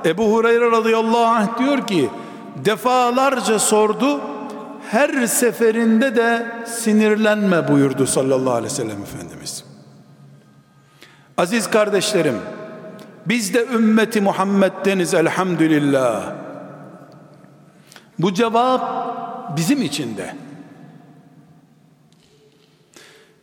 Ebu 0.06 0.34
Hureyre 0.34 0.72
radıyallahu 0.72 1.25
anh 1.25 1.60
diyor 1.60 1.88
ki 1.88 2.10
defalarca 2.65 3.60
sordu 3.60 4.22
her 4.91 5.27
seferinde 5.27 6.15
de 6.15 6.46
sinirlenme 6.65 7.68
buyurdu 7.68 8.08
sallallahu 8.08 8.53
aleyhi 8.53 8.74
ve 8.74 8.75
sellem 8.75 9.01
Efendimiz. 9.01 9.65
Aziz 11.38 11.70
kardeşlerim 11.70 12.36
biz 13.25 13.53
de 13.53 13.65
ümmeti 13.65 14.22
Muhammed'deniz 14.22 15.13
elhamdülillah. 15.13 16.34
Bu 18.20 18.34
cevap 18.34 18.84
bizim 19.58 19.82
içinde. 19.82 20.36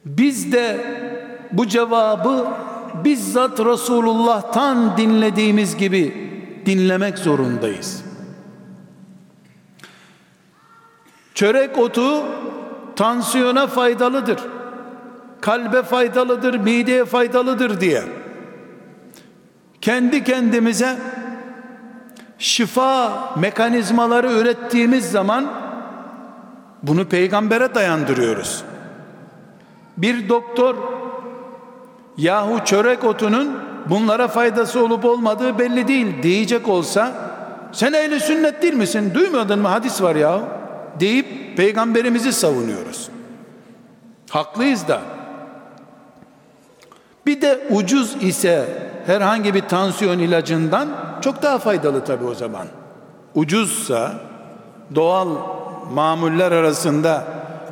Biz 0.04 0.52
de 0.52 0.80
bu 1.52 1.66
cevabı 1.66 2.46
bizzat 3.04 3.60
Resulullah'tan 3.60 4.96
dinlediğimiz 4.96 5.76
gibi 5.76 6.30
dinlemek 6.66 7.18
zorundayız. 7.18 8.04
Çörek 11.34 11.78
otu 11.78 12.22
tansiyona 12.96 13.66
faydalıdır. 13.66 14.40
Kalbe 15.40 15.82
faydalıdır, 15.82 16.54
mideye 16.54 17.04
faydalıdır 17.04 17.80
diye 17.80 18.02
kendi 19.86 20.24
kendimize 20.24 20.98
şifa 22.38 23.12
mekanizmaları 23.36 24.32
ürettiğimiz 24.32 25.10
zaman 25.10 25.46
bunu 26.82 27.04
peygambere 27.04 27.74
dayandırıyoruz. 27.74 28.64
Bir 29.96 30.28
doktor 30.28 30.74
yahu 32.16 32.64
çörek 32.64 33.04
otunun 33.04 33.58
bunlara 33.90 34.28
faydası 34.28 34.84
olup 34.84 35.04
olmadığı 35.04 35.58
belli 35.58 35.88
değil 35.88 36.22
diyecek 36.22 36.68
olsa 36.68 37.12
sen 37.72 37.92
ehli 37.92 38.20
sünnet 38.20 38.62
değil 38.62 38.74
misin 38.74 39.12
duymadın 39.14 39.58
mı 39.58 39.68
hadis 39.68 40.02
var 40.02 40.16
ya 40.16 40.40
deyip 41.00 41.56
peygamberimizi 41.56 42.32
savunuyoruz. 42.32 43.08
Haklıyız 44.30 44.88
da 44.88 45.00
bir 47.26 47.40
de 47.40 47.66
ucuz 47.70 48.16
ise 48.22 48.68
herhangi 49.06 49.54
bir 49.54 49.60
tansiyon 49.60 50.18
ilacından 50.18 50.88
çok 51.20 51.42
daha 51.42 51.58
faydalı 51.58 52.04
tabi 52.04 52.24
o 52.24 52.34
zaman. 52.34 52.66
Ucuzsa 53.34 54.12
doğal 54.94 55.28
mamuller 55.92 56.52
arasında 56.52 57.24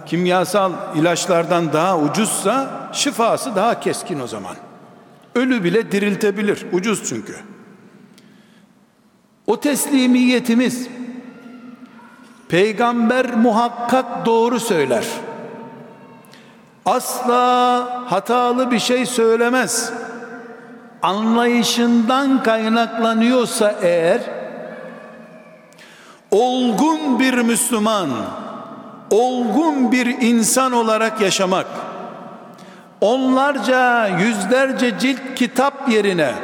kimyasal 0.06 0.72
ilaçlardan 0.96 1.72
daha 1.72 1.98
ucuzsa 1.98 2.83
şifası 2.94 3.56
daha 3.56 3.80
keskin 3.80 4.20
o 4.20 4.26
zaman. 4.26 4.56
Ölü 5.34 5.64
bile 5.64 5.92
diriltebilir. 5.92 6.66
Ucuz 6.72 7.08
çünkü. 7.08 7.36
O 9.46 9.60
teslimiyetimiz 9.60 10.88
peygamber 12.48 13.34
muhakkak 13.34 14.26
doğru 14.26 14.60
söyler. 14.60 15.04
Asla 16.86 18.04
hatalı 18.10 18.70
bir 18.70 18.78
şey 18.78 19.06
söylemez. 19.06 19.92
Anlayışından 21.02 22.42
kaynaklanıyorsa 22.42 23.74
eğer 23.82 24.20
olgun 26.30 27.20
bir 27.20 27.34
Müslüman 27.34 28.10
olgun 29.10 29.92
bir 29.92 30.06
insan 30.06 30.72
olarak 30.72 31.20
yaşamak 31.20 31.66
onlarca 33.04 34.08
yüzlerce 34.08 34.98
cilt 34.98 35.34
kitap 35.36 35.88
yerine 35.88 36.34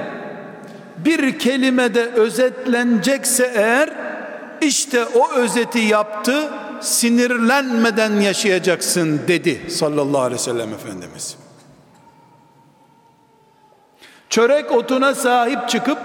bir 0.99 1.39
kelimede 1.39 2.07
özetlenecekse 2.07 3.53
eğer 3.55 3.91
işte 4.61 5.05
o 5.05 5.33
özeti 5.33 5.79
yaptı 5.79 6.51
sinirlenmeden 6.81 8.13
yaşayacaksın 8.13 9.21
dedi 9.29 9.71
sallallahu 9.71 10.23
aleyhi 10.23 10.41
ve 10.41 10.45
sellem 10.45 10.75
Efendimiz. 10.75 11.37
Çörek 14.29 14.73
otuna 14.73 15.15
sahip 15.15 15.69
çıkıp 15.69 15.99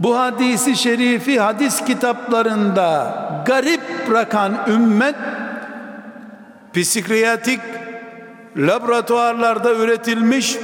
bu 0.00 0.18
hadisi 0.18 0.76
şerifi 0.76 1.40
hadis 1.40 1.84
kitaplarında 1.84 3.14
garip 3.46 3.80
bırakan 4.08 4.58
ümmet 4.68 5.16
psikiyatrik 6.74 7.60
laboratuvarlarda 8.56 9.74
üretilmiş 9.74 10.56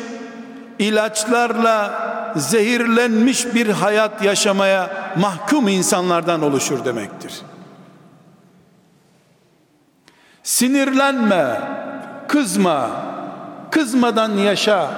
ilaçlarla 0.79 2.11
zehirlenmiş 2.37 3.55
bir 3.55 3.69
hayat 3.69 4.25
yaşamaya 4.25 5.13
mahkum 5.17 5.69
insanlardan 5.69 6.43
oluşur 6.43 6.85
demektir. 6.85 7.41
Sinirlenme, 10.43 11.61
kızma, 12.29 12.91
kızmadan 13.71 14.31
yaşa 14.31 14.91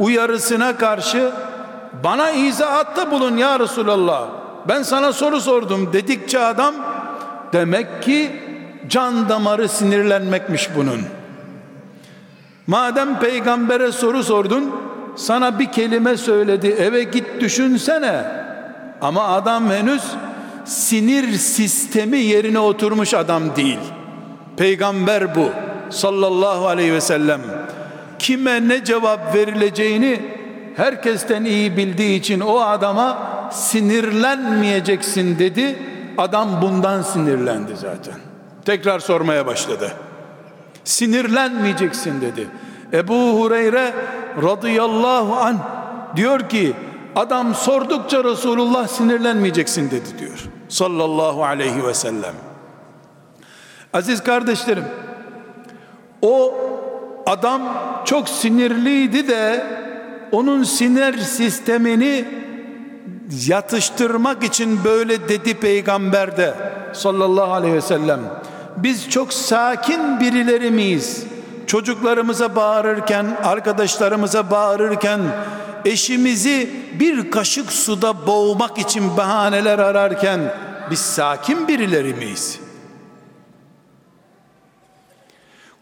uyarısına 0.00 0.76
karşı 0.76 1.30
bana 2.04 2.30
izahatta 2.30 3.10
bulun 3.10 3.36
ya 3.36 3.60
Resulallah. 3.60 4.28
Ben 4.68 4.82
sana 4.82 5.12
soru 5.12 5.40
sordum 5.40 5.92
dedikçe 5.92 6.40
adam 6.40 6.74
demek 7.52 8.02
ki 8.02 8.42
can 8.88 9.28
damarı 9.28 9.68
sinirlenmekmiş 9.68 10.68
bunun. 10.76 11.00
Madem 12.66 13.18
peygambere 13.18 13.92
soru 13.92 14.24
sordun, 14.24 14.74
sana 15.16 15.58
bir 15.58 15.72
kelime 15.72 16.16
söyledi, 16.16 16.68
eve 16.68 17.02
git 17.02 17.40
düşünsene. 17.40 18.24
Ama 19.00 19.28
adam 19.28 19.70
henüz 19.70 20.02
sinir 20.64 21.32
sistemi 21.32 22.18
yerine 22.18 22.58
oturmuş 22.58 23.14
adam 23.14 23.56
değil. 23.56 23.78
Peygamber 24.56 25.34
bu 25.34 25.50
sallallahu 25.90 26.68
aleyhi 26.68 26.92
ve 26.92 27.00
sellem. 27.00 27.40
Kime 28.18 28.68
ne 28.68 28.84
cevap 28.84 29.34
verileceğini 29.34 30.20
herkesten 30.76 31.44
iyi 31.44 31.76
bildiği 31.76 32.18
için 32.18 32.40
o 32.40 32.60
adama 32.60 33.18
sinirlenmeyeceksin 33.52 35.38
dedi. 35.38 35.78
Adam 36.18 36.62
bundan 36.62 37.02
sinirlendi 37.02 37.76
zaten. 37.76 38.14
Tekrar 38.64 38.98
sormaya 39.00 39.46
başladı. 39.46 39.92
Sinirlenmeyeceksin 40.84 42.20
dedi. 42.20 42.48
Ebu 42.92 43.40
Hureyre 43.40 43.94
radıyallahu 44.42 45.34
an 45.34 45.58
diyor 46.16 46.48
ki 46.48 46.72
adam 47.16 47.54
sordukça 47.54 48.24
Resulullah 48.24 48.88
sinirlenmeyeceksin 48.88 49.90
dedi 49.90 50.18
diyor. 50.18 50.44
Sallallahu 50.68 51.44
aleyhi 51.44 51.86
ve 51.86 51.94
sellem. 51.94 52.34
Aziz 53.92 54.22
kardeşlerim 54.22 54.84
o 56.22 56.54
adam 57.26 57.62
çok 58.04 58.28
sinirliydi 58.28 59.28
de 59.28 59.66
onun 60.32 60.62
sinir 60.62 61.18
sistemini 61.18 62.24
yatıştırmak 63.46 64.44
için 64.44 64.84
böyle 64.84 65.28
dedi 65.28 65.54
peygamber 65.54 66.36
de 66.36 66.54
sallallahu 66.92 67.52
aleyhi 67.52 67.74
ve 67.74 67.80
sellem. 67.80 68.20
Biz 68.76 69.10
çok 69.10 69.32
sakin 69.32 70.20
birileri 70.20 70.70
miyiz? 70.70 71.26
Çocuklarımıza 71.66 72.56
bağırırken, 72.56 73.26
arkadaşlarımıza 73.44 74.50
bağırırken, 74.50 75.20
eşimizi 75.84 76.70
bir 77.00 77.30
kaşık 77.30 77.72
suda 77.72 78.26
boğmak 78.26 78.78
için 78.78 79.16
bahaneler 79.16 79.78
ararken 79.78 80.40
biz 80.90 80.98
sakin 80.98 81.68
birileri 81.68 82.14
miyiz? 82.14 82.60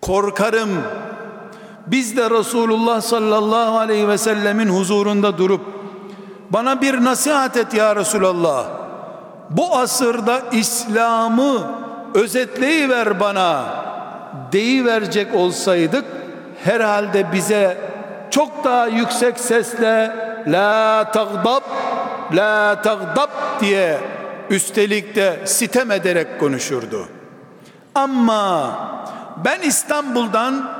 Korkarım 0.01 0.71
biz 1.87 2.17
de 2.17 2.31
Resulullah 2.31 3.01
sallallahu 3.01 3.79
aleyhi 3.79 4.09
ve 4.09 4.19
sellemin 4.19 4.69
huzurunda 4.69 5.39
durup 5.39 5.61
bana 6.51 6.83
bir 6.83 7.05
nasihat 7.05 7.57
et 7.57 7.75
ya 7.75 7.97
Resulallah 7.97 8.67
bu 9.51 9.77
asırda 9.77 10.41
İslam'ı 10.53 11.83
özetleyiver 12.15 13.21
bana 13.21 13.65
deyiverecek 14.53 15.35
olsaydık 15.35 16.05
herhalde 16.65 17.33
bize 17.33 17.77
çok 18.31 18.65
daha 18.65 18.87
yüksek 18.87 19.41
sesle 19.41 20.17
la 20.47 21.11
tagdab 21.13 21.63
la 22.35 22.83
tagdab 22.83 23.31
diye 23.61 23.99
üstelik 24.51 25.17
de 25.17 25.41
sitem 25.45 25.91
ederek 25.91 26.41
konuşurdu. 26.41 27.09
Ama 27.95 28.71
ben 29.45 29.61
İstanbul'dan 29.61 30.71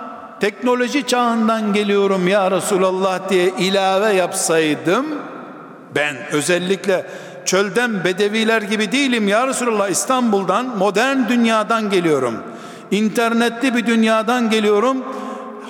teknoloji 0.41 1.07
çağından 1.07 1.73
geliyorum 1.73 2.29
ya 2.29 2.51
Resulallah 2.51 3.29
diye 3.29 3.49
ilave 3.59 4.13
yapsaydım 4.13 5.07
ben 5.95 6.17
özellikle 6.33 7.07
çölden 7.45 8.05
bedeviler 8.05 8.63
gibi 8.63 8.93
değilim 8.93 9.29
ya 9.29 9.47
Resulallah 9.47 9.89
İstanbul'dan 9.89 10.79
modern 10.79 11.29
dünyadan 11.29 11.91
geliyorum. 11.91 12.43
İnternetli 12.91 13.75
bir 13.75 13.87
dünyadan 13.87 14.51
geliyorum. 14.51 15.05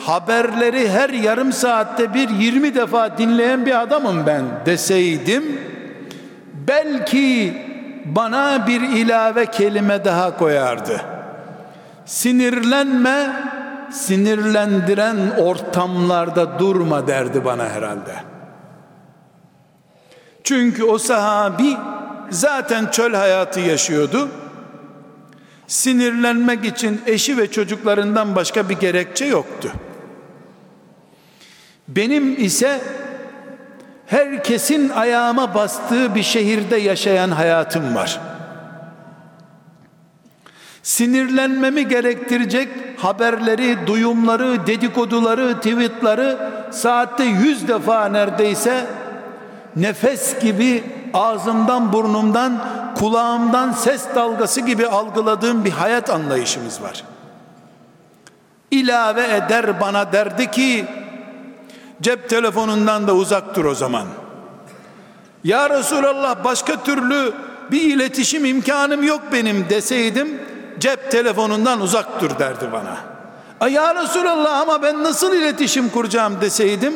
Haberleri 0.07 0.91
her 0.91 1.11
yarım 1.11 1.53
saatte 1.53 2.15
bir 2.15 2.29
20 2.29 2.75
defa 2.75 3.19
dinleyen 3.19 3.67
bir 3.67 3.81
adamım 3.81 4.27
ben 4.27 4.45
deseydim 4.67 5.61
belki 6.69 7.57
bana 8.05 8.67
bir 8.67 8.81
ilave 8.81 9.47
kelime 9.47 10.05
daha 10.05 10.37
koyardı. 10.37 11.01
Sinirlenme, 12.07 13.33
sinirlendiren 13.91 15.17
ortamlarda 15.39 16.59
durma 16.59 17.07
derdi 17.07 17.45
bana 17.45 17.69
herhalde. 17.69 18.32
Çünkü 20.45 20.85
o 20.85 20.99
sahabi 20.99 21.77
zaten 22.31 22.87
çöl 22.91 23.15
hayatı 23.15 23.61
yaşıyordu. 23.61 24.29
Sinirlenmek 25.67 26.65
için 26.65 27.01
eşi 27.07 27.39
ve 27.39 27.51
çocuklarından 27.51 28.37
başka 28.37 28.69
bir 28.69 28.75
gerekçe 28.75 29.25
yoktu. 29.25 29.73
Benim 31.89 32.45
ise 32.45 32.81
herkesin 34.07 34.89
ayağıma 34.89 35.55
bastığı 35.55 36.15
bir 36.15 36.23
şehirde 36.23 36.77
yaşayan 36.77 37.31
hayatım 37.31 37.95
var. 37.95 38.21
Sinirlenmemi 40.83 41.89
gerektirecek 41.89 42.69
haberleri, 42.97 43.87
duyumları, 43.87 44.67
dedikoduları, 44.67 45.57
tweetleri 45.57 46.37
saatte 46.71 47.25
yüz 47.25 47.69
defa 47.69 48.09
neredeyse 48.09 48.87
nefes 49.77 50.41
gibi 50.41 50.85
ağzımdan 51.15 51.93
burnumdan 51.93 52.65
kulağımdan 52.99 53.73
ses 53.73 54.03
dalgası 54.15 54.61
gibi 54.61 54.87
algıladığım 54.87 55.65
bir 55.65 55.71
hayat 55.71 56.11
anlayışımız 56.11 56.83
var. 56.83 57.05
İlave 58.71 59.37
eder 59.37 59.81
bana 59.81 60.13
derdi 60.13 60.51
ki 60.51 60.87
cep 62.03 62.29
telefonundan 62.29 63.07
da 63.07 63.15
uzak 63.15 63.57
dur 63.57 63.65
o 63.65 63.75
zaman. 63.75 64.07
Ya 65.45 65.71
Resulallah 65.71 66.45
başka 66.45 66.83
türlü 66.83 67.33
bir 67.71 67.81
iletişim 67.81 68.45
imkanım 68.45 69.03
yok 69.03 69.21
benim 69.33 69.69
deseydim 69.71 70.41
cep 70.79 71.11
telefonundan 71.11 71.81
uzak 71.81 72.21
dur 72.21 72.39
derdi 72.39 72.65
bana. 72.73 73.13
Ya 73.69 73.95
Resulallah 73.95 74.61
ama 74.61 74.83
ben 74.83 75.05
nasıl 75.05 75.35
iletişim 75.35 75.89
kuracağım 75.89 76.41
deseydim 76.41 76.95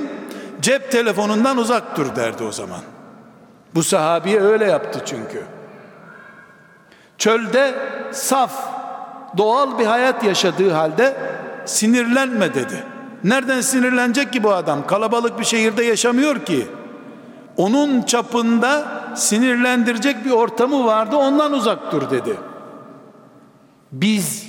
cep 0.67 0.93
telefonundan 0.93 1.57
uzak 1.57 1.97
dur 1.97 2.17
derdi 2.17 2.45
o 2.45 2.53
zaman. 2.53 2.81
Bu 3.75 3.83
sahabiye 3.83 4.41
öyle 4.41 4.65
yaptı 4.65 5.03
çünkü. 5.07 5.43
Çölde 7.19 7.75
saf, 8.13 8.53
doğal 9.37 9.79
bir 9.79 9.87
hayat 9.87 10.25
yaşadığı 10.25 10.71
halde 10.71 11.17
sinirlenme 11.65 12.55
dedi. 12.55 12.85
Nereden 13.25 13.61
sinirlenecek 13.61 14.33
ki 14.33 14.43
bu 14.43 14.53
adam? 14.53 14.87
Kalabalık 14.87 15.41
bir 15.41 15.45
şehirde 15.45 15.85
yaşamıyor 15.85 16.45
ki. 16.45 16.67
Onun 17.57 18.03
çapında 18.03 18.85
sinirlendirecek 19.17 20.25
bir 20.25 20.31
ortamı 20.31 20.85
vardı 20.85 21.17
ondan 21.17 21.53
uzak 21.53 21.93
dur 21.93 22.11
dedi. 22.11 22.37
Biz 23.93 24.47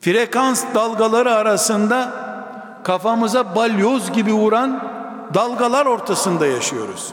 frekans 0.00 0.64
dalgaları 0.74 1.34
arasında 1.34 2.29
kafamıza 2.84 3.54
balyoz 3.54 4.12
gibi 4.12 4.32
vuran 4.32 4.82
dalgalar 5.34 5.86
ortasında 5.86 6.46
yaşıyoruz. 6.46 7.12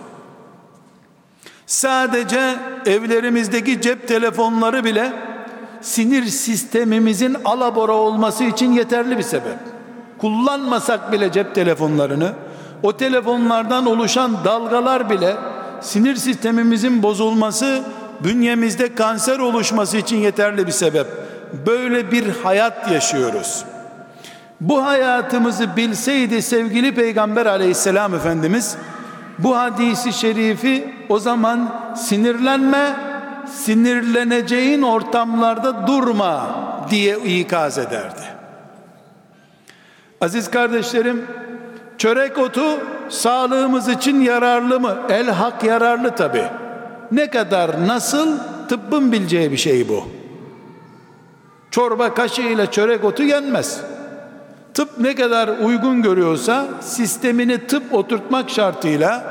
Sadece 1.65 2.55
evlerimizdeki 2.85 3.81
cep 3.81 4.07
telefonları 4.07 4.83
bile 4.83 5.13
sinir 5.81 6.25
sistemimizin 6.25 7.37
alabora 7.45 7.93
olması 7.93 8.43
için 8.43 8.71
yeterli 8.71 9.17
bir 9.17 9.23
sebep. 9.23 9.57
Kullanmasak 10.17 11.11
bile 11.11 11.31
cep 11.31 11.55
telefonlarını, 11.55 12.33
o 12.83 12.97
telefonlardan 12.97 13.85
oluşan 13.85 14.31
dalgalar 14.45 15.09
bile 15.09 15.35
sinir 15.81 16.15
sistemimizin 16.15 17.03
bozulması, 17.03 17.83
bünyemizde 18.23 18.95
kanser 18.95 19.39
oluşması 19.39 19.97
için 19.97 20.17
yeterli 20.17 20.67
bir 20.67 20.71
sebep. 20.71 21.07
Böyle 21.67 22.11
bir 22.11 22.25
hayat 22.43 22.91
yaşıyoruz. 22.91 23.65
Bu 24.61 24.85
hayatımızı 24.85 25.77
bilseydi 25.77 26.41
sevgili 26.41 26.95
Peygamber 26.95 27.45
aleyhisselam 27.45 28.15
Efendimiz 28.15 28.77
bu 29.39 29.57
hadisi 29.57 30.13
şerifi 30.13 30.93
o 31.09 31.19
zaman 31.19 31.93
sinirlenme, 31.95 32.95
sinirleneceğin 33.53 34.81
ortamlarda 34.81 35.87
durma 35.87 36.49
diye 36.89 37.17
ikaz 37.19 37.77
ederdi. 37.77 38.21
Aziz 40.21 40.51
kardeşlerim, 40.51 41.25
çörek 41.97 42.37
otu 42.37 42.63
sağlığımız 43.09 43.87
için 43.87 44.21
yararlı 44.21 44.79
mı? 44.79 44.97
El 45.09 45.29
hak 45.29 45.63
yararlı 45.63 46.15
tabi. 46.15 46.43
Ne 47.11 47.29
kadar 47.29 47.87
nasıl 47.87 48.37
tıbbın 48.69 49.11
bileceği 49.11 49.51
bir 49.51 49.57
şey 49.57 49.89
bu. 49.89 50.07
Çorba 51.71 52.13
kaşığıyla 52.13 52.71
çörek 52.71 53.03
otu 53.03 53.23
yenmez. 53.23 53.81
Tıp 54.77 54.99
ne 54.99 55.15
kadar 55.15 55.47
uygun 55.47 56.01
görüyorsa 56.01 56.67
sistemini 56.81 57.67
tıp 57.67 57.93
oturtmak 57.93 58.49
şartıyla 58.49 59.23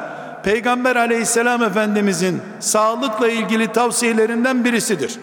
Peygamber 0.42 0.96
aleyhisselam 0.96 1.62
efendimizin 1.62 2.42
sağlıkla 2.60 3.28
ilgili 3.28 3.72
tavsiyelerinden 3.72 4.64
birisidir. 4.64 5.18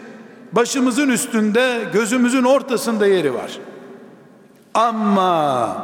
Başımızın 0.52 1.10
üstünde 1.10 1.80
gözümüzün 1.94 2.44
ortasında 2.44 3.08
yeri 3.08 3.34
var. 3.34 3.52
Ama 4.74 5.78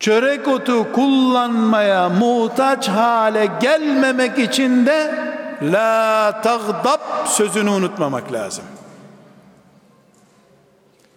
çörek 0.00 0.48
otu 0.48 0.92
kullanmaya 0.92 2.08
muhtaç 2.08 2.88
hale 2.88 3.48
gelmemek 3.60 4.38
için 4.38 4.86
de 4.86 5.14
la 5.62 6.40
tagdab 6.42 7.26
sözünü 7.26 7.70
unutmamak 7.70 8.32
lazım. 8.32 8.64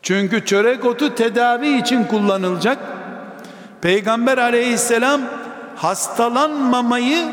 Çünkü 0.10 0.46
çörek 0.46 0.86
otu 0.86 1.16
tedavi 1.16 1.78
için 1.78 2.04
kullanılacak. 2.04 2.78
Peygamber 3.82 4.38
aleyhisselam 4.38 5.22
hastalanmamayı 5.76 7.26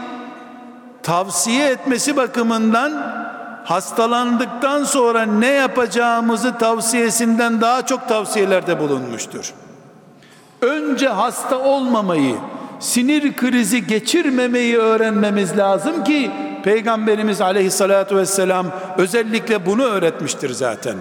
tavsiye 1.03 1.69
etmesi 1.69 2.17
bakımından 2.17 2.93
hastalandıktan 3.65 4.85
sonra 4.85 5.23
ne 5.23 5.47
yapacağımızı 5.47 6.59
tavsiyesinden 6.59 7.61
daha 7.61 7.87
çok 7.87 8.09
tavsiyelerde 8.09 8.81
bulunmuştur. 8.81 9.53
Önce 10.61 11.09
hasta 11.09 11.59
olmamayı, 11.59 12.37
sinir 12.81 13.37
krizi 13.37 13.87
geçirmemeyi 13.87 14.77
öğrenmemiz 14.77 15.59
lazım 15.59 16.05
ki 16.05 16.31
Peygamberimiz 16.65 17.41
aleyhissalatu 17.41 18.17
vesselam 18.17 18.67
özellikle 18.99 19.67
bunu 19.67 19.83
öğretmiştir 19.83 20.51
zaten. 20.51 20.97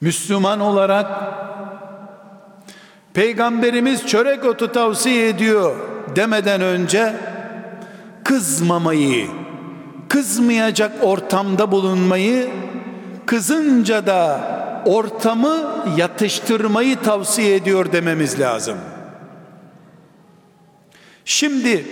Müslüman 0.00 0.60
olarak 0.60 1.06
Peygamberimiz 3.14 4.06
çörek 4.06 4.44
otu 4.44 4.72
tavsiye 4.72 5.28
ediyor 5.28 5.76
demeden 6.16 6.60
önce 6.60 7.16
kızmamayı, 8.24 9.28
kızmayacak 10.08 10.92
ortamda 11.04 11.72
bulunmayı, 11.72 12.50
kızınca 13.26 14.06
da 14.06 14.40
ortamı 14.86 15.84
yatıştırmayı 15.96 17.02
tavsiye 17.02 17.54
ediyor 17.54 17.92
dememiz 17.92 18.40
lazım. 18.40 18.78
Şimdi 21.24 21.86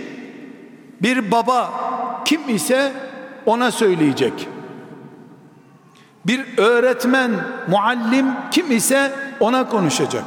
bir 1.02 1.30
baba 1.30 1.70
kim 2.24 2.48
ise 2.48 2.92
ona 3.46 3.70
söyleyecek. 3.70 4.48
Bir 6.26 6.58
öğretmen, 6.58 7.30
muallim 7.68 8.26
kim 8.50 8.72
ise 8.72 9.12
ona 9.40 9.68
konuşacak. 9.68 10.24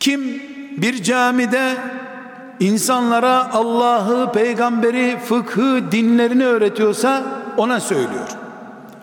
Kim 0.00 0.42
bir 0.76 1.02
camide 1.02 1.76
insanlara 2.60 3.52
Allah'ı, 3.52 4.32
peygamberi, 4.32 5.18
fıkhı, 5.24 5.92
dinlerini 5.92 6.44
öğretiyorsa 6.44 7.22
ona 7.56 7.80
söylüyor. 7.80 8.28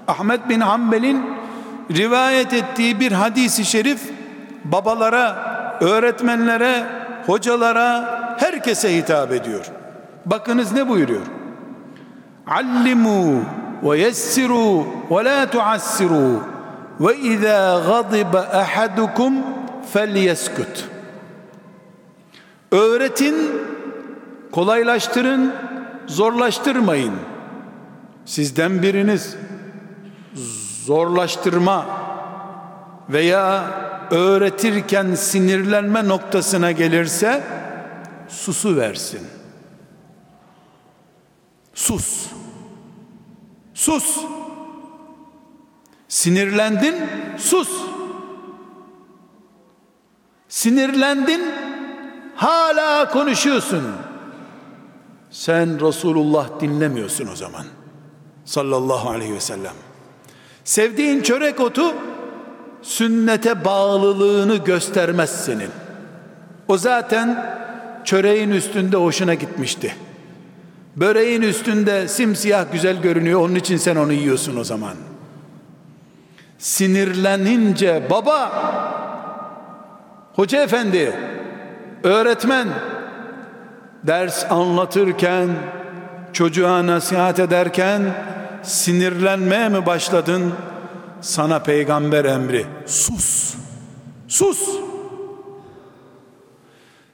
Ahmet 0.07 0.49
bin 0.49 0.59
Hanbel'in 0.59 1.25
rivayet 1.91 2.53
ettiği 2.53 2.99
bir 2.99 3.11
hadisi 3.11 3.65
şerif 3.65 4.01
babalara, 4.63 5.35
öğretmenlere, 5.81 6.85
hocalara, 7.25 8.19
herkese 8.39 8.97
hitap 8.97 9.31
ediyor. 9.31 9.65
Bakınız 10.25 10.71
ne 10.71 10.87
buyuruyor? 10.87 11.25
Allimu 12.47 13.43
la 15.26 15.50
tuassiru 15.50 16.44
ve 17.00 17.17
izâ 17.17 17.82
gadiba 17.88 18.39
ahadukum 18.39 19.34
felyeskut. 19.94 20.89
Öğretin, 22.72 23.36
kolaylaştırın, 24.52 25.54
zorlaştırmayın. 26.08 27.13
Sizden 28.26 28.82
biriniz 28.82 29.36
zorlaştırma 30.86 31.86
veya 33.10 33.63
öğretirken 34.12 35.15
sinirlenme 35.15 36.08
noktasına 36.08 36.72
gelirse 36.72 37.44
susu 38.30 38.76
versin. 38.76 39.22
Sus. 41.74 42.40
Sus. 43.82 44.17
Sinirlendin, 46.08 46.96
sus. 47.38 47.70
Sinirlendin, 50.48 51.41
hala 52.36 53.10
konuşuyorsun. 53.10 53.84
Sen 55.30 55.88
Resulullah 55.88 56.60
dinlemiyorsun 56.60 57.28
o 57.28 57.36
zaman. 57.36 57.65
Sallallahu 58.46 59.10
aleyhi 59.10 59.34
ve 59.34 59.39
sellem. 59.39 59.74
Sevdiğin 60.63 61.22
çörek 61.22 61.60
otu 61.60 61.94
sünnete 62.82 63.65
bağlılığını 63.65 64.58
göstermez 64.58 65.46
senin. 65.46 65.70
O 66.67 66.78
zaten 66.78 67.58
çöreğin 68.06 68.52
üstünde 68.52 68.98
hoşuna 68.98 69.34
gitmişti. 69.34 69.96
Böreğin 70.95 71.41
üstünde 71.41 72.08
simsiyah 72.08 72.65
güzel 72.71 73.01
görünüyor. 73.01 73.41
Onun 73.41 73.56
için 73.56 73.77
sen 73.77 73.95
onu 73.95 74.13
yiyorsun 74.13 74.58
o 74.58 74.63
zaman. 74.63 74.95
Sinirlenince 76.58 78.08
baba, 78.10 78.51
hoca 80.36 80.63
efendi, 80.63 81.13
öğretmen 82.04 82.67
ders 84.04 84.51
anlatırken, 84.51 85.49
çocuğa 86.34 86.88
nasihat 86.88 87.39
ederken 87.39 88.01
sinirlenmeye 88.63 89.69
mi 89.69 89.86
başladın? 89.86 90.54
Sana 91.21 91.60
peygamber 91.60 92.25
emri. 92.25 92.65
Sus. 92.86 93.56
Sus. 94.27 94.69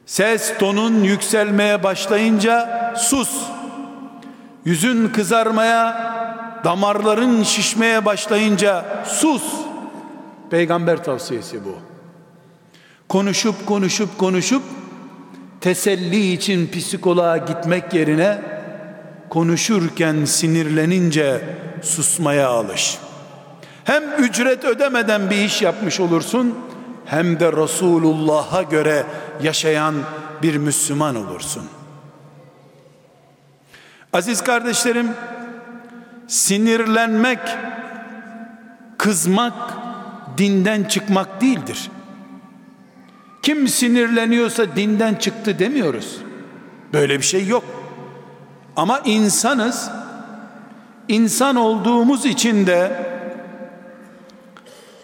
Ses 0.05 0.57
tonun 0.57 1.03
yükselmeye 1.03 1.83
başlayınca 1.83 2.93
sus. 2.97 3.56
Yüzün 4.67 5.07
kızarmaya, 5.07 6.13
damarların 6.63 7.43
şişmeye 7.43 8.05
başlayınca 8.05 8.85
sus. 9.05 9.43
Peygamber 10.49 11.03
tavsiyesi 11.03 11.65
bu. 11.65 11.75
Konuşup 13.09 13.65
konuşup 13.65 14.17
konuşup 14.17 14.63
teselli 15.61 16.31
için 16.31 16.71
psikoloğa 16.71 17.37
gitmek 17.37 17.93
yerine 17.93 18.41
konuşurken 19.29 20.25
sinirlenince 20.25 21.41
susmaya 21.81 22.49
alış. 22.49 22.97
Hem 23.83 24.03
ücret 24.19 24.65
ödemeden 24.65 25.29
bir 25.29 25.37
iş 25.37 25.61
yapmış 25.61 25.99
olursun 25.99 26.55
hem 27.05 27.39
de 27.39 27.51
Resulullah'a 27.51 28.61
göre 28.61 29.03
yaşayan 29.43 29.95
bir 30.41 30.57
Müslüman 30.57 31.15
olursun. 31.15 31.76
Aziz 34.13 34.43
kardeşlerim, 34.43 35.11
sinirlenmek, 36.27 37.39
kızmak 38.97 39.53
dinden 40.37 40.83
çıkmak 40.83 41.41
değildir. 41.41 41.91
Kim 43.41 43.67
sinirleniyorsa 43.67 44.75
dinden 44.75 45.15
çıktı 45.15 45.59
demiyoruz. 45.59 46.17
Böyle 46.93 47.17
bir 47.17 47.23
şey 47.23 47.47
yok. 47.47 47.63
Ama 48.75 48.99
insanız. 48.99 49.89
İnsan 51.07 51.55
olduğumuz 51.55 52.25
için 52.25 52.67
de 52.67 53.05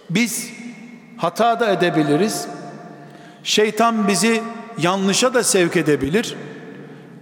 biz 0.10 0.50
hata 1.18 1.60
da 1.60 1.72
edebiliriz. 1.72 2.48
Şeytan 3.44 4.08
bizi 4.08 4.42
yanlışa 4.78 5.34
da 5.34 5.44
sevk 5.44 5.78
edebilir. 5.78 6.36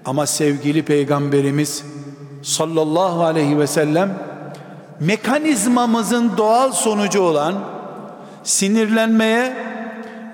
Ama 0.06 0.26
sevgili 0.26 0.86
peygamberimiz 0.86 1.84
sallallahu 2.44 3.24
aleyhi 3.24 3.60
ve 3.60 3.68
sellem 3.68 4.10
mekanizmamızın 5.00 6.32
doğal 6.38 6.72
sonucu 6.72 7.22
olan 7.22 7.56
sinirlenmeye 8.44 9.54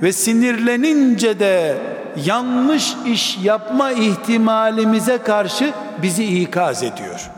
ve 0.01 0.13
sinirlenince 0.13 1.39
de 1.39 1.77
yanlış 2.25 2.95
iş 3.05 3.37
yapma 3.43 3.91
ihtimalimize 3.91 5.17
karşı 5.17 5.73
bizi 6.01 6.41
ikaz 6.41 6.83
ediyor. 6.83 7.31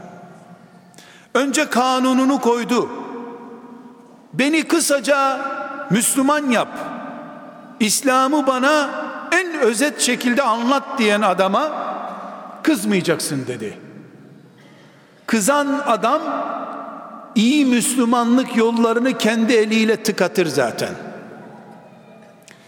Önce 1.34 1.70
kanununu 1.70 2.42
koydu. 2.42 2.89
Beni 4.34 4.63
kısaca 4.63 5.39
Müslüman 5.89 6.52
yap. 6.52 6.68
İslam'ı 7.80 8.48
bana 8.48 8.89
en 9.32 9.60
özet 9.60 10.02
şekilde 10.02 10.42
anlat 10.42 10.84
diyen 10.98 11.22
adama 11.22 11.72
kızmayacaksın 12.63 13.48
dedi. 13.48 13.78
Kızan 15.26 15.82
adam 15.86 16.22
iyi 17.36 17.65
Müslümanlık 17.65 18.56
yollarını 18.56 19.17
kendi 19.17 19.54
eliyle 19.54 20.04
tıkatır 20.04 20.45
zaten. 20.45 20.93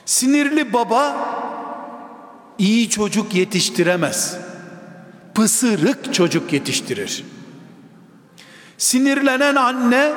Sinirli 0.05 0.73
baba 0.73 1.15
iyi 2.57 2.89
çocuk 2.89 3.35
yetiştiremez. 3.35 4.37
Pısırık 5.35 6.13
çocuk 6.13 6.53
yetiştirir. 6.53 7.23
Sinirlenen 8.77 9.55
anne 9.55 10.13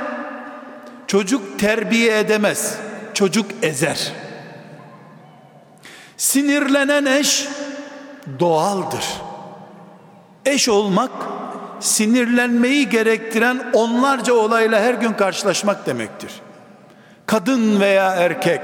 çocuk 1.07 1.59
terbiye 1.59 2.19
edemez. 2.19 2.79
Çocuk 3.15 3.47
ezer. 3.63 4.13
Sinirlenen 6.17 7.07
eş 7.07 7.49
doğaldır. 8.41 9.05
Eş 10.47 10.69
olmak 10.69 11.11
sinirlenmeyi 11.81 12.89
gerektiren 12.89 13.63
onlarca 13.73 14.35
olayla 14.35 14.81
her 14.81 14.95
gün 14.95 15.13
karşılaşmak 15.13 15.87
demektir. 15.87 16.31
Kadın 17.27 17.81
veya 17.81 18.15
erkek 18.15 18.61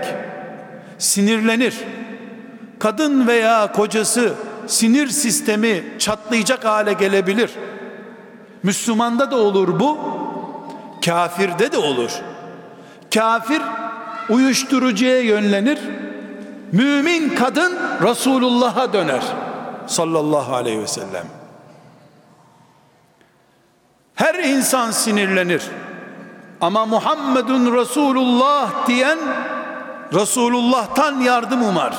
sinirlenir. 0.98 1.74
Kadın 2.78 3.26
veya 3.26 3.72
kocası 3.72 4.34
sinir 4.66 5.08
sistemi 5.08 5.84
çatlayacak 5.98 6.64
hale 6.64 6.92
gelebilir. 6.92 7.50
Müslümanda 8.62 9.30
da 9.30 9.36
olur 9.36 9.80
bu, 9.80 9.98
kafirde 11.04 11.72
de 11.72 11.78
olur. 11.78 12.10
Kafir 13.14 13.62
uyuşturucuya 14.28 15.20
yönlenir. 15.20 15.78
Mümin 16.72 17.28
kadın 17.28 17.78
Resulullah'a 18.02 18.92
döner. 18.92 19.22
Sallallahu 19.86 20.54
aleyhi 20.54 20.82
ve 20.82 20.86
sellem. 20.86 21.39
Her 24.20 24.34
insan 24.34 24.90
sinirlenir. 24.90 25.62
Ama 26.60 26.86
Muhammedun 26.86 27.76
Resulullah 27.76 28.86
diyen 28.86 29.18
Resulullah'tan 30.14 31.20
yardım 31.20 31.62
umar. 31.62 31.94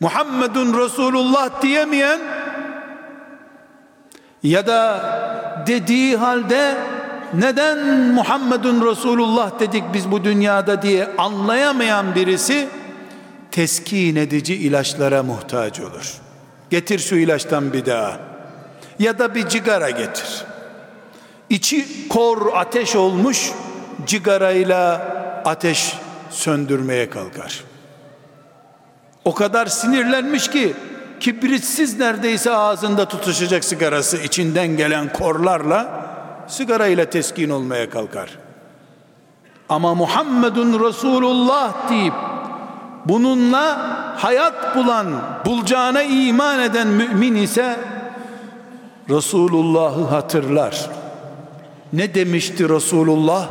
Muhammedun 0.00 0.78
Resulullah 0.78 1.62
diyemeyen 1.62 2.20
ya 4.42 4.66
da 4.66 5.00
dediği 5.66 6.16
halde 6.16 6.76
neden 7.34 7.78
Muhammedun 7.88 8.90
Resulullah 8.90 9.60
dedik 9.60 9.84
biz 9.94 10.10
bu 10.10 10.24
dünyada 10.24 10.82
diye 10.82 11.08
anlayamayan 11.18 12.14
birisi 12.14 12.68
teskin 13.50 14.16
edici 14.16 14.54
ilaçlara 14.54 15.22
muhtaç 15.22 15.80
olur. 15.80 16.14
Getir 16.70 16.98
şu 16.98 17.16
ilaçtan 17.16 17.72
bir 17.72 17.86
daha. 17.86 18.35
Ya 18.98 19.18
da 19.18 19.34
bir 19.34 19.48
cigara 19.48 19.90
getir. 19.90 20.44
İçi 21.50 22.08
kor 22.08 22.52
ateş 22.54 22.96
olmuş 22.96 23.52
cigarayla 24.06 24.94
ateş 25.44 25.94
söndürmeye 26.30 27.10
kalkar. 27.10 27.64
O 29.24 29.34
kadar 29.34 29.66
sinirlenmiş 29.66 30.50
ki 30.50 30.74
kibritsiz 31.20 31.98
neredeyse 31.98 32.50
ağzında 32.50 33.08
tutuşacak 33.08 33.64
sigarası 33.64 34.16
içinden 34.16 34.76
gelen 34.76 35.12
korlarla 35.12 36.06
sigara 36.48 36.86
ile 36.86 37.10
teskin 37.10 37.50
olmaya 37.50 37.90
kalkar. 37.90 38.38
Ama 39.68 39.94
Muhammedun 39.94 40.88
Resulullah 40.88 41.90
deyip 41.90 42.14
bununla 43.04 43.78
hayat 44.18 44.76
bulan, 44.76 45.06
bulacağına 45.46 46.02
iman 46.02 46.60
eden 46.60 46.86
mümin 46.86 47.34
ise 47.34 47.76
Resulullah'ı 49.10 50.04
hatırlar. 50.04 50.90
Ne 51.92 52.14
demişti 52.14 52.68
Resulullah 52.68 53.50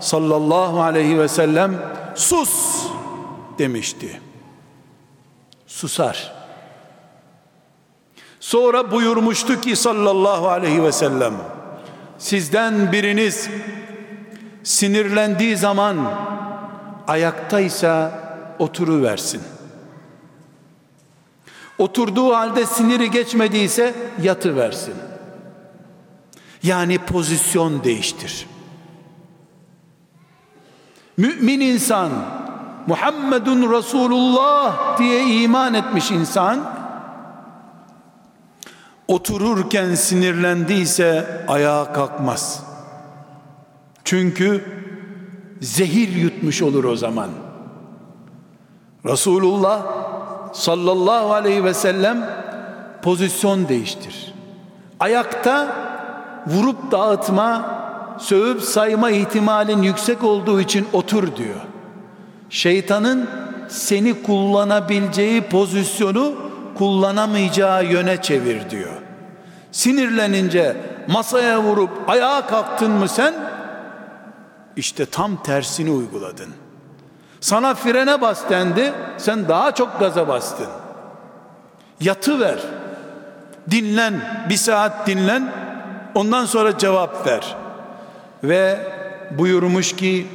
sallallahu 0.00 0.82
aleyhi 0.82 1.18
ve 1.18 1.28
sellem? 1.28 1.74
Sus 2.14 2.84
demişti. 3.58 4.20
Susar. 5.66 6.32
Sonra 8.40 8.90
buyurmuştu 8.90 9.60
ki 9.60 9.76
sallallahu 9.76 10.48
aleyhi 10.48 10.82
ve 10.82 10.92
sellem 10.92 11.34
sizden 12.18 12.92
biriniz 12.92 13.50
sinirlendiği 14.62 15.56
zaman 15.56 15.96
ayaktaysa 17.06 18.12
oturu 18.58 19.02
versin. 19.02 19.42
Oturduğu 21.78 22.34
halde 22.34 22.66
siniri 22.66 23.10
geçmediyse 23.10 23.94
yatı 24.22 24.56
versin. 24.56 24.94
Yani 26.62 26.98
pozisyon 26.98 27.84
değiştir. 27.84 28.46
Mümin 31.16 31.60
insan 31.60 32.10
Muhammedun 32.86 33.72
Resulullah 33.72 34.98
diye 34.98 35.42
iman 35.42 35.74
etmiş 35.74 36.10
insan 36.10 36.58
otururken 39.08 39.94
sinirlendiyse 39.94 41.44
ayağa 41.48 41.92
kalkmaz. 41.92 42.64
Çünkü 44.04 44.64
zehir 45.60 46.08
yutmuş 46.08 46.62
olur 46.62 46.84
o 46.84 46.96
zaman. 46.96 47.30
Resulullah 49.04 50.07
sallallahu 50.52 51.32
aleyhi 51.32 51.64
ve 51.64 51.74
sellem 51.74 52.30
pozisyon 53.02 53.68
değiştir. 53.68 54.34
Ayakta 55.00 55.68
vurup 56.46 56.90
dağıtma, 56.90 57.78
sövüp 58.18 58.62
sayma 58.62 59.10
ihtimalin 59.10 59.82
yüksek 59.82 60.24
olduğu 60.24 60.60
için 60.60 60.88
otur 60.92 61.36
diyor. 61.36 61.60
Şeytanın 62.50 63.28
seni 63.68 64.22
kullanabileceği 64.22 65.42
pozisyonu 65.42 66.34
kullanamayacağı 66.78 67.84
yöne 67.84 68.22
çevir 68.22 68.70
diyor. 68.70 68.92
Sinirlenince 69.72 70.76
masaya 71.08 71.62
vurup 71.62 71.90
ayağa 72.08 72.46
kalktın 72.46 72.90
mı 72.90 73.08
sen? 73.08 73.34
İşte 74.76 75.06
tam 75.06 75.42
tersini 75.42 75.90
uyguladın. 75.90 76.48
Sana 77.40 77.74
frene 77.74 78.20
bas 78.20 78.50
dendi, 78.50 78.92
sen 79.18 79.48
daha 79.48 79.74
çok 79.74 80.00
gaza 80.00 80.28
bastın. 80.28 80.66
Yatı 82.00 82.40
ver. 82.40 82.58
Dinlen, 83.70 84.20
bir 84.48 84.56
saat 84.56 85.06
dinlen, 85.06 85.52
ondan 86.14 86.44
sonra 86.44 86.78
cevap 86.78 87.26
ver. 87.26 87.56
Ve 88.44 88.78
buyurmuş 89.38 89.96
ki 89.96 90.26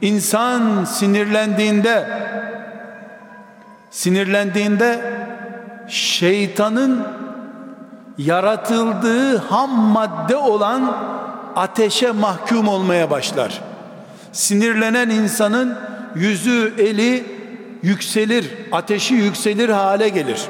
insan 0.00 0.84
sinirlendiğinde 0.84 2.08
sinirlendiğinde 3.90 5.00
şeytanın 5.88 7.06
yaratıldığı 8.18 9.38
ham 9.38 9.70
madde 9.70 10.36
olan 10.36 10.96
ateşe 11.56 12.10
mahkum 12.10 12.68
olmaya 12.68 13.10
başlar. 13.10 13.60
Sinirlenen 14.32 15.10
insanın 15.10 15.78
yüzü, 16.16 16.74
eli 16.78 17.24
yükselir, 17.82 18.50
ateşi 18.72 19.14
yükselir 19.14 19.68
hale 19.68 20.08
gelir. 20.08 20.40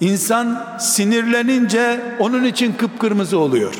İnsan 0.00 0.62
sinirlenince 0.78 2.00
onun 2.18 2.44
için 2.44 2.72
kıpkırmızı 2.72 3.38
oluyor. 3.38 3.74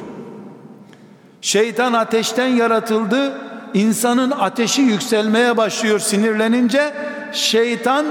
Şeytan 1.41 1.93
ateşten 1.93 2.47
yaratıldı. 2.47 3.33
İnsanın 3.75 4.31
ateşi 4.31 4.83
yükselmeye 4.83 5.57
başlıyor 5.57 5.99
sinirlenince. 5.99 6.95
Şeytan 7.33 8.07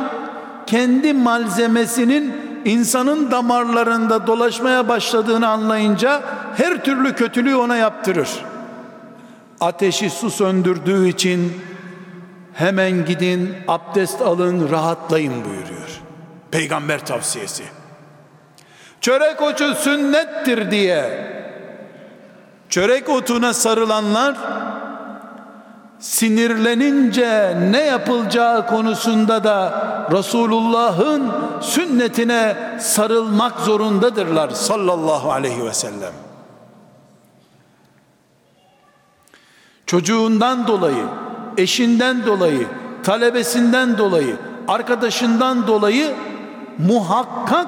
kendi 0.67 1.13
malzemesinin 1.13 2.33
insanın 2.65 3.31
damarlarında 3.31 4.27
dolaşmaya 4.27 4.87
başladığını 4.87 5.47
anlayınca 5.47 6.21
her 6.57 6.83
türlü 6.83 7.15
kötülüğü 7.15 7.55
ona 7.55 7.75
yaptırır. 7.75 8.29
Ateşi 9.59 10.09
su 10.09 10.31
söndürdüğü 10.31 11.07
için 11.07 11.53
hemen 12.53 13.05
gidin 13.05 13.55
abdest 13.67 14.21
alın 14.21 14.71
rahatlayın 14.71 15.45
buyuruyor. 15.45 16.01
Peygamber 16.51 17.05
tavsiyesi. 17.05 17.63
Çörek 19.01 19.41
otu 19.41 19.75
sünnettir 19.75 20.71
diye 20.71 21.31
çörek 22.69 23.09
otuna 23.09 23.53
sarılanlar 23.53 24.37
sinirlenince 25.99 27.57
ne 27.71 27.79
yapılacağı 27.79 28.67
konusunda 28.67 29.43
da 29.43 29.91
Resulullah'ın 30.11 31.31
sünnetine 31.61 32.57
sarılmak 32.79 33.59
zorundadırlar 33.59 34.49
sallallahu 34.49 35.31
aleyhi 35.31 35.65
ve 35.65 35.73
sellem. 35.73 36.13
Çocuğundan 39.85 40.67
dolayı, 40.67 41.05
eşinden 41.61 42.25
dolayı, 42.25 42.67
talebesinden 43.03 43.97
dolayı, 43.97 44.35
arkadaşından 44.67 45.67
dolayı 45.67 46.13
muhakkak 46.77 47.67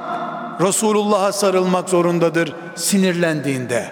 Resulullah'a 0.62 1.32
sarılmak 1.32 1.90
zorundadır 1.90 2.54
sinirlendiğinde. 2.76 3.92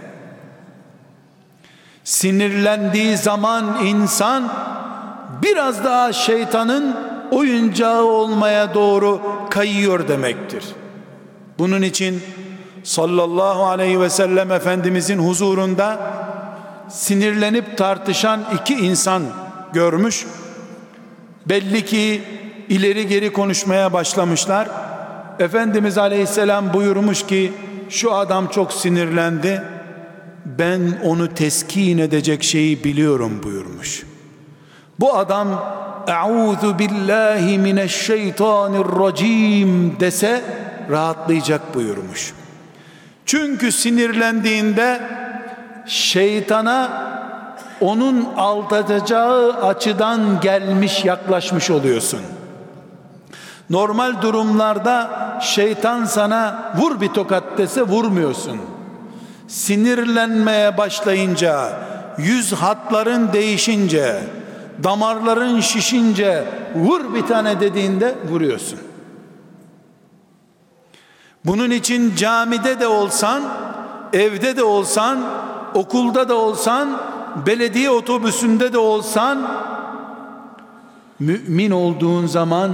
Sinirlendiği 2.03 3.17
zaman 3.17 3.85
insan 3.85 4.51
biraz 5.43 5.83
daha 5.83 6.13
şeytanın 6.13 6.95
oyuncağı 7.31 8.03
olmaya 8.03 8.73
doğru 8.73 9.21
kayıyor 9.49 10.07
demektir. 10.07 10.65
Bunun 11.59 11.81
için 11.81 12.23
sallallahu 12.83 13.65
aleyhi 13.65 13.99
ve 14.01 14.09
sellem 14.09 14.51
Efendimizin 14.51 15.19
huzurunda 15.19 15.99
sinirlenip 16.89 17.77
tartışan 17.77 18.41
iki 18.61 18.73
insan 18.73 19.23
görmüş. 19.73 20.25
Belli 21.45 21.85
ki 21.85 22.21
ileri 22.69 23.07
geri 23.07 23.33
konuşmaya 23.33 23.93
başlamışlar. 23.93 24.69
Efendimiz 25.39 25.97
aleyhisselam 25.97 26.73
buyurmuş 26.73 27.25
ki 27.25 27.53
şu 27.89 28.13
adam 28.13 28.47
çok 28.47 28.73
sinirlendi 28.73 29.63
ben 30.45 30.81
onu 31.03 31.33
teskin 31.33 31.97
edecek 31.97 32.43
şeyi 32.43 32.83
biliyorum 32.83 33.41
buyurmuş. 33.43 34.03
Bu 34.99 35.17
adam 35.17 35.47
Euzu 36.07 36.79
billahi 36.79 37.57
mineşşeytanirracim 37.57 39.99
dese 39.99 40.41
rahatlayacak 40.89 41.75
buyurmuş. 41.75 42.33
Çünkü 43.25 43.71
sinirlendiğinde 43.71 45.01
şeytana 45.85 47.10
onun 47.81 48.27
aldatacağı 48.37 49.53
açıdan 49.53 50.39
gelmiş 50.41 51.05
yaklaşmış 51.05 51.69
oluyorsun. 51.69 52.19
Normal 53.69 54.21
durumlarda 54.21 55.09
şeytan 55.41 56.05
sana 56.05 56.73
vur 56.77 57.01
bir 57.01 57.07
tokat 57.07 57.43
dese 57.57 57.81
vurmuyorsun 57.81 58.61
sinirlenmeye 59.51 60.77
başlayınca, 60.77 61.69
yüz 62.17 62.53
hatların 62.53 63.33
değişince, 63.33 64.23
damarların 64.83 65.59
şişince 65.59 66.43
vur 66.75 67.13
bir 67.13 67.21
tane 67.21 67.59
dediğinde 67.59 68.15
vuruyorsun. 68.29 68.79
Bunun 71.45 71.71
için 71.71 72.15
camide 72.15 72.79
de 72.79 72.87
olsan, 72.87 73.43
evde 74.13 74.57
de 74.57 74.63
olsan, 74.63 75.19
okulda 75.73 76.29
da 76.29 76.35
olsan, 76.35 76.97
belediye 77.45 77.89
otobüsünde 77.89 78.73
de 78.73 78.77
olsan 78.77 79.51
mümin 81.19 81.71
olduğun 81.71 82.25
zaman 82.27 82.71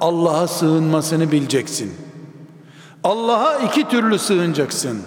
Allah'a 0.00 0.48
sığınmasını 0.48 1.32
bileceksin. 1.32 1.92
Allah'a 3.04 3.54
iki 3.54 3.88
türlü 3.88 4.18
sığınacaksın. 4.18 5.02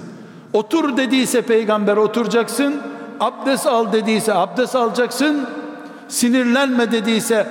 Otur 0.54 0.98
dediyse 0.98 1.42
peygamber 1.42 1.98
oturacaksın. 1.98 2.82
Abdest 3.20 3.68
al 3.68 3.94
dediyse 3.94 4.34
abdest 4.34 4.76
alacaksın. 4.76 5.48
sinirlenme 6.08 6.92
dediyse 6.92 7.48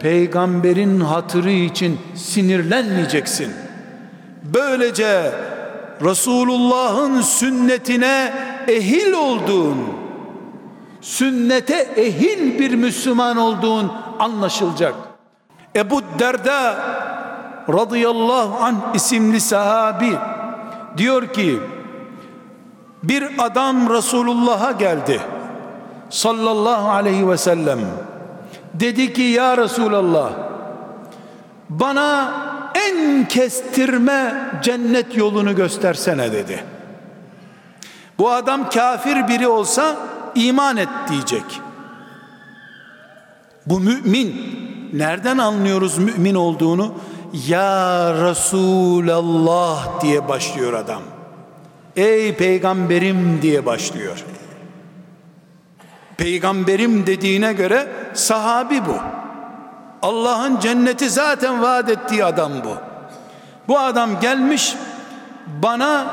peygamberin 0.00 1.00
hatırı 1.00 1.50
için 1.50 1.98
sinirlenmeyeceksin. 2.14 3.52
Böylece 4.54 5.32
Resulullah'ın 6.04 7.20
sünnetine 7.20 8.32
ehil 8.68 9.12
olduğun, 9.12 9.76
sünnete 11.06 11.74
ehil 11.96 12.58
bir 12.58 12.74
Müslüman 12.74 13.36
olduğun 13.36 13.92
anlaşılacak. 14.18 14.94
Ebu 15.76 16.02
Derda 16.18 16.76
radıyallahu 17.68 18.64
anh 18.64 18.94
isimli 18.94 19.40
sahabi 19.40 20.12
diyor 20.96 21.32
ki 21.32 21.60
bir 23.02 23.28
adam 23.38 23.90
Resulullah'a 23.90 24.72
geldi. 24.72 25.20
Sallallahu 26.10 26.88
aleyhi 26.88 27.28
ve 27.28 27.36
sellem. 27.36 27.80
Dedi 28.74 29.12
ki 29.12 29.22
ya 29.22 29.56
Resulallah 29.56 30.30
bana 31.68 32.32
en 32.74 33.28
kestirme 33.28 34.50
cennet 34.62 35.16
yolunu 35.16 35.56
göstersene 35.56 36.32
dedi. 36.32 36.64
Bu 38.18 38.30
adam 38.30 38.70
kafir 38.70 39.28
biri 39.28 39.48
olsa 39.48 39.96
iman 40.36 40.76
et 40.76 40.88
diyecek 41.08 41.60
bu 43.66 43.80
mümin 43.80 44.56
nereden 44.92 45.38
anlıyoruz 45.38 45.98
mümin 45.98 46.34
olduğunu 46.34 46.94
ya 47.48 48.12
Resulallah 48.14 50.00
diye 50.00 50.28
başlıyor 50.28 50.72
adam 50.72 51.02
ey 51.96 52.36
peygamberim 52.36 53.42
diye 53.42 53.66
başlıyor 53.66 54.24
peygamberim 56.16 57.06
dediğine 57.06 57.52
göre 57.52 57.88
sahabi 58.14 58.86
bu. 58.86 58.96
Allah'ın 60.02 60.60
cenneti 60.60 61.10
zaten 61.10 61.62
vaat 61.62 61.88
ettiği 61.88 62.24
adam 62.24 62.52
bu. 62.64 62.76
Bu 63.68 63.78
adam 63.78 64.20
gelmiş 64.20 64.74
bana 65.62 66.06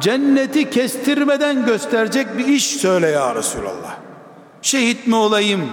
cenneti 0.00 0.70
kestirmeden 0.70 1.66
gösterecek 1.66 2.38
bir 2.38 2.46
iş 2.46 2.66
söyle 2.66 3.08
ya 3.08 3.34
Resulallah. 3.34 3.96
Şehit 4.62 5.06
mi 5.06 5.16
olayım? 5.16 5.70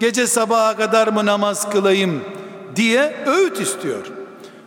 Gece 0.00 0.26
sabaha 0.26 0.76
kadar 0.76 1.08
mı 1.08 1.26
namaz 1.26 1.70
kılayım? 1.70 2.22
diye 2.76 3.14
öğüt 3.26 3.60
istiyor. 3.60 4.06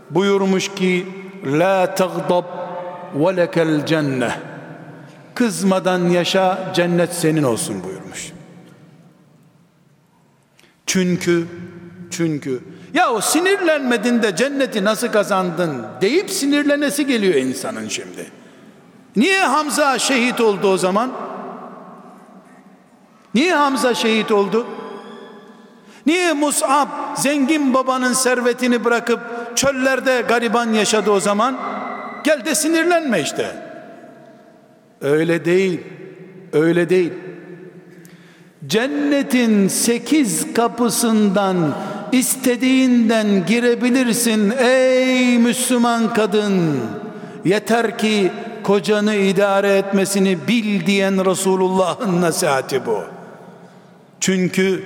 Buyurmuş 0.09 0.75
ki 0.75 1.07
la 1.45 1.95
tagdab 1.95 2.43
ve 3.15 3.37
lekel 3.37 3.85
cenneh. 3.85 4.37
Kızmadan 5.35 6.09
yaşa 6.09 6.71
cennet 6.75 7.13
senin 7.13 7.43
olsun 7.43 7.83
buyurmuş. 7.83 8.31
Çünkü 10.85 11.47
çünkü 12.11 12.59
ya 12.93 13.11
o 13.11 13.21
sinirlenmedin 13.21 14.23
de 14.23 14.35
cenneti 14.35 14.83
nasıl 14.83 15.07
kazandın 15.07 15.85
deyip 16.01 16.29
sinirlenesi 16.29 17.07
geliyor 17.07 17.35
insanın 17.35 17.87
şimdi. 17.87 18.31
Niye 19.17 19.39
Hamza 19.39 19.99
şehit 19.99 20.41
oldu 20.41 20.67
o 20.67 20.77
zaman? 20.77 21.11
Niye 23.33 23.55
Hamza 23.55 23.93
şehit 23.93 24.31
oldu? 24.31 24.67
Niye 26.05 26.33
Mus'ab 26.33 26.87
zengin 27.15 27.73
babanın 27.73 28.13
servetini 28.13 28.85
bırakıp 28.85 29.19
çöllerde 29.55 30.23
gariban 30.27 30.73
yaşadı 30.73 31.11
o 31.11 31.19
zaman? 31.19 31.57
Gel 32.23 32.45
de 32.45 32.55
sinirlenme 32.55 33.21
işte. 33.21 33.55
Öyle 35.01 35.45
değil. 35.45 35.79
Öyle 36.53 36.89
değil. 36.89 37.13
Cennetin 38.67 39.67
sekiz 39.67 40.53
kapısından 40.53 41.75
istediğinden 42.11 43.45
girebilirsin 43.45 44.53
ey 44.59 45.37
Müslüman 45.37 46.13
kadın. 46.13 46.79
Yeter 47.45 47.97
ki 47.97 48.31
kocanı 48.67 49.15
idare 49.15 49.77
etmesini 49.77 50.47
bil 50.47 50.85
diyen 50.85 51.25
Resulullah'ın 51.25 52.21
nasihati 52.21 52.85
bu. 52.85 53.03
Çünkü 54.19 54.83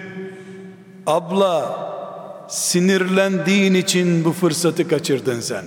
abla 1.07 1.79
sinirlendiğin 2.49 3.73
için 3.73 4.25
bu 4.25 4.31
fırsatı 4.31 4.87
kaçırdın 4.87 5.39
sen. 5.39 5.63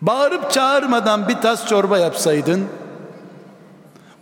Bağırıp 0.00 0.50
çağırmadan 0.50 1.28
bir 1.28 1.34
tas 1.34 1.66
çorba 1.66 1.98
yapsaydın 1.98 2.64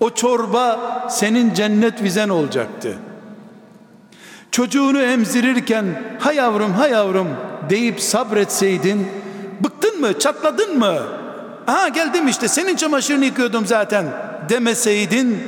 o 0.01 0.11
çorba 0.11 0.81
senin 1.11 1.55
cennet 1.55 2.03
vizen 2.03 2.29
olacaktı. 2.29 2.99
Çocuğunu 4.51 5.03
emzirirken 5.03 6.03
ha 6.21 6.33
yavrum 6.33 6.73
ha 6.73 6.89
yavrum 6.89 7.29
deyip 7.71 8.01
sabretseydin 8.01 9.09
bıktın 9.61 10.01
mı 10.01 10.19
çatladın 10.19 10.79
mı? 10.79 11.28
Aha 11.69 11.89
geldim 11.89 12.29
işte 12.29 12.49
senin 12.49 12.77
çamaşırını 12.77 13.25
yıkıyordum 13.25 13.67
zaten 13.67 14.07
demeseydin 14.49 15.43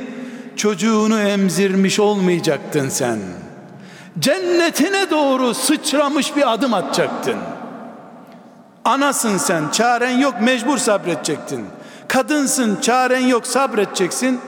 çocuğunu 0.55 1.19
emzirmiş 1.19 1.99
olmayacaktın 1.99 2.89
sen. 2.89 3.19
Cennetine 4.19 5.09
doğru 5.09 5.53
sıçramış 5.53 6.35
bir 6.35 6.53
adım 6.53 6.73
atacaktın. 6.73 7.37
Anasın 8.85 9.37
sen 9.37 9.69
çaren 9.71 10.17
yok 10.17 10.33
mecbur 10.41 10.77
sabredecektin. 10.77 11.65
Kadınsın 12.07 12.81
çaren 12.81 13.27
yok 13.27 13.47
sabredeceksin. 13.47 14.39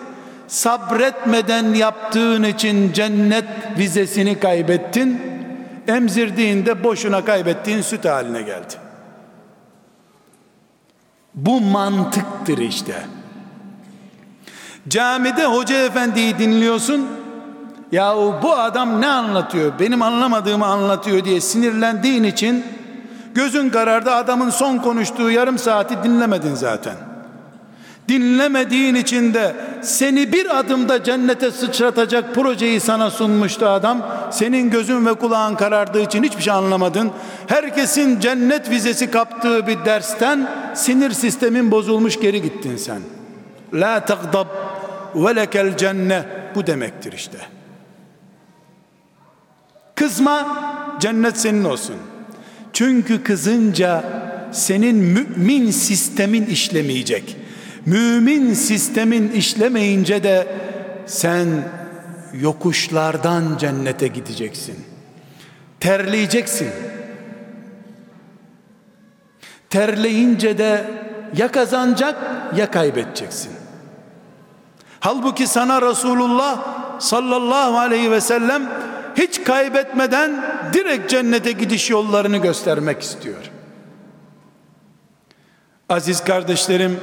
Sabretmeden 0.47 1.73
yaptığın 1.73 2.43
için 2.43 2.93
cennet 2.93 3.45
vizesini 3.77 4.39
kaybettin. 4.39 5.21
Emzirdiğinde 5.87 6.83
boşuna 6.83 7.25
kaybettiğin 7.25 7.81
süt 7.81 8.05
haline 8.05 8.41
geldi. 8.41 8.82
Bu 11.35 11.61
mantıktır 11.61 12.57
işte. 12.57 13.05
Camide 14.87 15.45
hoca 15.45 15.85
efendiyi 15.85 16.37
dinliyorsun. 16.37 17.07
Yahu 17.91 18.35
bu 18.43 18.53
adam 18.53 19.01
ne 19.01 19.07
anlatıyor? 19.07 19.79
Benim 19.79 20.01
anlamadığımı 20.01 20.65
anlatıyor 20.65 21.25
diye 21.25 21.41
sinirlendiğin 21.41 22.23
için 22.23 22.65
gözün 23.33 23.69
karardı 23.69 24.11
adamın 24.11 24.49
son 24.49 24.77
konuştuğu 24.77 25.31
yarım 25.31 25.57
saati 25.57 26.03
dinlemedin 26.03 26.55
zaten.'' 26.55 27.12
Dinlemediğin 28.09 28.95
için 28.95 29.33
de 29.33 29.55
seni 29.81 30.33
bir 30.33 30.59
adımda 30.59 31.03
cennete 31.03 31.51
sıçratacak 31.51 32.35
projeyi 32.35 32.79
sana 32.79 33.11
sunmuştu 33.11 33.67
adam. 33.67 34.05
Senin 34.31 34.69
gözün 34.69 35.05
ve 35.05 35.13
kulağın 35.13 35.55
karardığı 35.55 36.01
için 36.01 36.23
hiçbir 36.23 36.41
şey 36.41 36.53
anlamadın. 36.53 37.11
Herkesin 37.47 38.19
cennet 38.19 38.69
vizesi 38.69 39.11
kaptığı 39.11 39.67
bir 39.67 39.85
dersten 39.85 40.49
sinir 40.73 41.11
sistemin 41.11 41.71
bozulmuş 41.71 42.19
geri 42.19 42.41
gittin 42.41 42.77
sen. 42.77 43.01
La 43.73 44.05
tagdab 44.05 44.47
ve 45.15 45.35
lekel 45.35 45.77
cenne 45.77 46.25
bu 46.55 46.67
demektir 46.67 47.13
işte. 47.13 47.37
Kızma 49.95 50.57
cennet 50.99 51.37
senin 51.37 51.63
olsun. 51.63 51.95
Çünkü 52.73 53.23
kızınca 53.23 54.03
senin 54.51 54.95
mümin 54.95 55.71
sistemin 55.71 56.45
işlemeyecek 56.45 57.42
Mümin 57.85 58.53
sistemin 58.53 59.31
işlemeyince 59.31 60.23
de 60.23 60.47
sen 61.05 61.47
yokuşlardan 62.33 63.57
cennete 63.57 64.07
gideceksin. 64.07 64.85
Terleyeceksin. 65.79 66.69
Terleyince 69.69 70.57
de 70.57 70.85
ya 71.37 71.51
kazanacak 71.51 72.15
ya 72.55 72.71
kaybedeceksin. 72.71 73.51
Halbuki 74.99 75.47
sana 75.47 75.81
Resulullah 75.81 76.59
sallallahu 76.99 77.77
aleyhi 77.77 78.11
ve 78.11 78.21
sellem 78.21 78.69
hiç 79.15 79.43
kaybetmeden 79.43 80.43
direkt 80.73 81.09
cennete 81.09 81.51
gidiş 81.51 81.89
yollarını 81.89 82.37
göstermek 82.37 83.01
istiyor. 83.01 83.51
Aziz 85.89 86.23
kardeşlerim, 86.23 86.99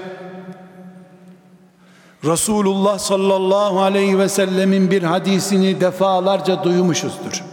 Resulullah 2.24 2.98
sallallahu 2.98 3.80
aleyhi 3.82 4.18
ve 4.18 4.28
sellemin 4.28 4.90
bir 4.90 5.02
hadisini 5.02 5.80
defalarca 5.80 6.64
duymuşuzdur. 6.64 7.44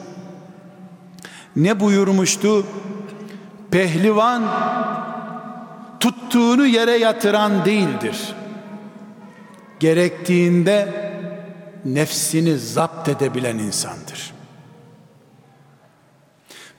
Ne 1.56 1.80
buyurmuştu? 1.80 2.66
Pehlivan 3.72 4.44
tuttuğunu 6.00 6.66
yere 6.66 6.92
yatıran 6.92 7.66
değildir. 7.66 8.34
Gerektiğinde 9.80 10.94
nefsini 11.86 12.58
zapt 12.58 13.10
edebilen 13.10 13.58
insandır. 13.58 14.34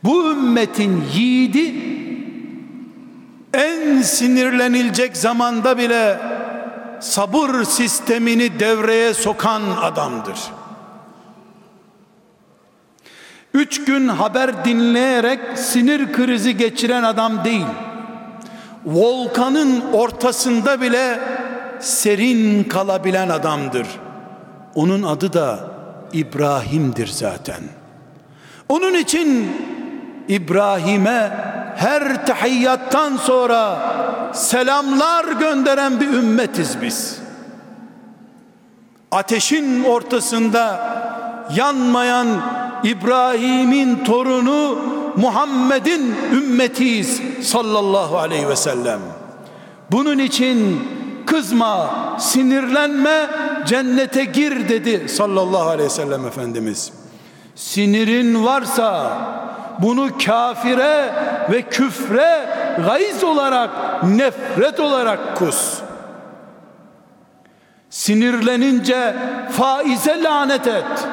Bu 0.05 0.31
ümmetin 0.31 1.05
yiğidi 1.15 1.75
en 3.55 4.03
sinirlenilecek 4.03 5.17
zamanda 5.17 5.79
bile 5.79 6.21
sabır 7.01 7.65
sistemini 7.65 8.61
devreye 8.61 9.15
sokan 9.15 9.63
adamdır. 9.83 10.39
Üç 13.55 13.85
gün 13.85 14.09
haber 14.09 14.65
dinleyerek 14.65 15.59
sinir 15.59 16.13
krizi 16.13 16.57
geçiren 16.57 17.03
adam 17.03 17.45
değil. 17.45 17.67
Volkanın 18.87 19.83
ortasında 19.93 20.81
bile 20.81 21.21
serin 21.81 22.65
kalabilen 22.65 23.29
adamdır. 23.29 23.87
Onun 24.75 25.03
adı 25.03 25.33
da 25.33 25.61
İbrahim'dir 26.13 27.07
zaten. 27.07 27.61
Onun 28.69 28.95
için 28.95 29.57
İbrahim'e 30.29 31.31
her 31.79 32.27
tahiyyattan 32.27 33.17
sonra 33.17 33.79
selamlar 34.35 35.25
gönderen 35.25 36.01
bir 36.01 36.09
ümmetiz 36.09 36.83
biz. 36.83 37.19
Ateşin 39.11 39.85
ortasında 39.85 40.81
yanmayan 41.57 42.27
İbrahim'in 42.85 44.05
torunu 44.05 44.79
Muhammed'in 45.17 46.17
ümmetiyiz 46.33 47.21
sallallahu 47.43 48.19
aleyhi 48.19 48.49
ve 48.49 48.57
sellem. 48.57 49.01
Bunun 49.91 50.19
için 50.19 50.89
kızma, 51.27 51.91
sinirlenme, 52.19 53.31
cennete 53.67 54.25
gir 54.25 54.69
dedi 54.69 55.09
sallallahu 55.09 55.69
aleyhi 55.69 55.91
ve 55.91 55.95
sellem 55.95 56.27
Efendimiz. 56.27 56.93
Sinirin 57.55 58.45
varsa 58.45 59.19
bunu 59.79 60.19
kafire 60.27 61.15
ve 61.51 61.63
küfre 61.63 62.49
gayz 62.87 63.25
olarak, 63.25 63.71
nefret 64.03 64.81
olarak 64.81 65.37
kus. 65.37 65.81
Sinirlenince 67.91 69.17
faize 69.51 70.23
lanet 70.23 70.67
et. 70.67 71.09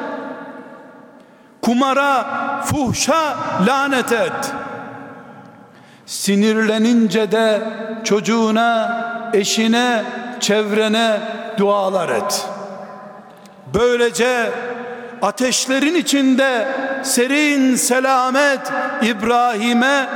Kumara, 1.62 2.26
fuhşa 2.64 3.36
lanet 3.66 4.12
et. 4.12 4.52
Sinirlenince 6.06 7.32
de 7.32 7.60
çocuğuna, 8.04 9.02
eşine, 9.34 10.04
çevrene 10.40 11.20
dualar 11.58 12.08
et. 12.08 12.46
Böylece 13.74 14.50
ateşlerin 15.22 15.94
içinde 15.94 16.68
serin 17.02 17.74
selamet 17.74 18.72
İbrahim'e 19.02 20.06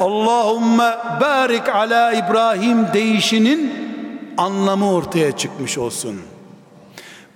Allahümme 0.00 0.96
barik 1.20 1.68
ala 1.68 2.12
İbrahim 2.12 2.86
deyişinin 2.94 3.72
anlamı 4.38 4.92
ortaya 4.94 5.36
çıkmış 5.36 5.78
olsun. 5.78 6.20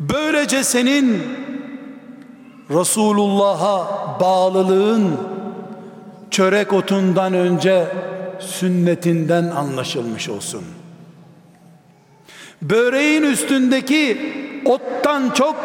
Böylece 0.00 0.64
senin 0.64 1.22
Resulullah'a 2.70 3.86
bağlılığın 4.20 5.16
çörek 6.30 6.72
otundan 6.72 7.34
önce 7.34 7.86
sünnetinden 8.40 9.44
anlaşılmış 9.44 10.28
olsun. 10.28 10.64
Böreğin 12.62 13.22
üstündeki 13.22 14.32
ottan 14.64 15.30
çok 15.30 15.56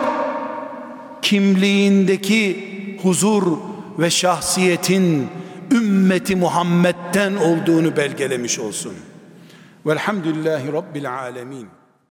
kimliğindeki 1.21 2.71
huzur 3.03 3.57
ve 3.99 4.09
şahsiyetin 4.09 5.29
ümmeti 5.71 6.35
Muhammed'den 6.35 7.35
olduğunu 7.35 7.97
belgelemiş 7.97 8.59
olsun. 8.59 8.93
Velhamdülillahi 9.85 10.73
Rabbil 10.73 11.13
Alemin. 11.13 11.67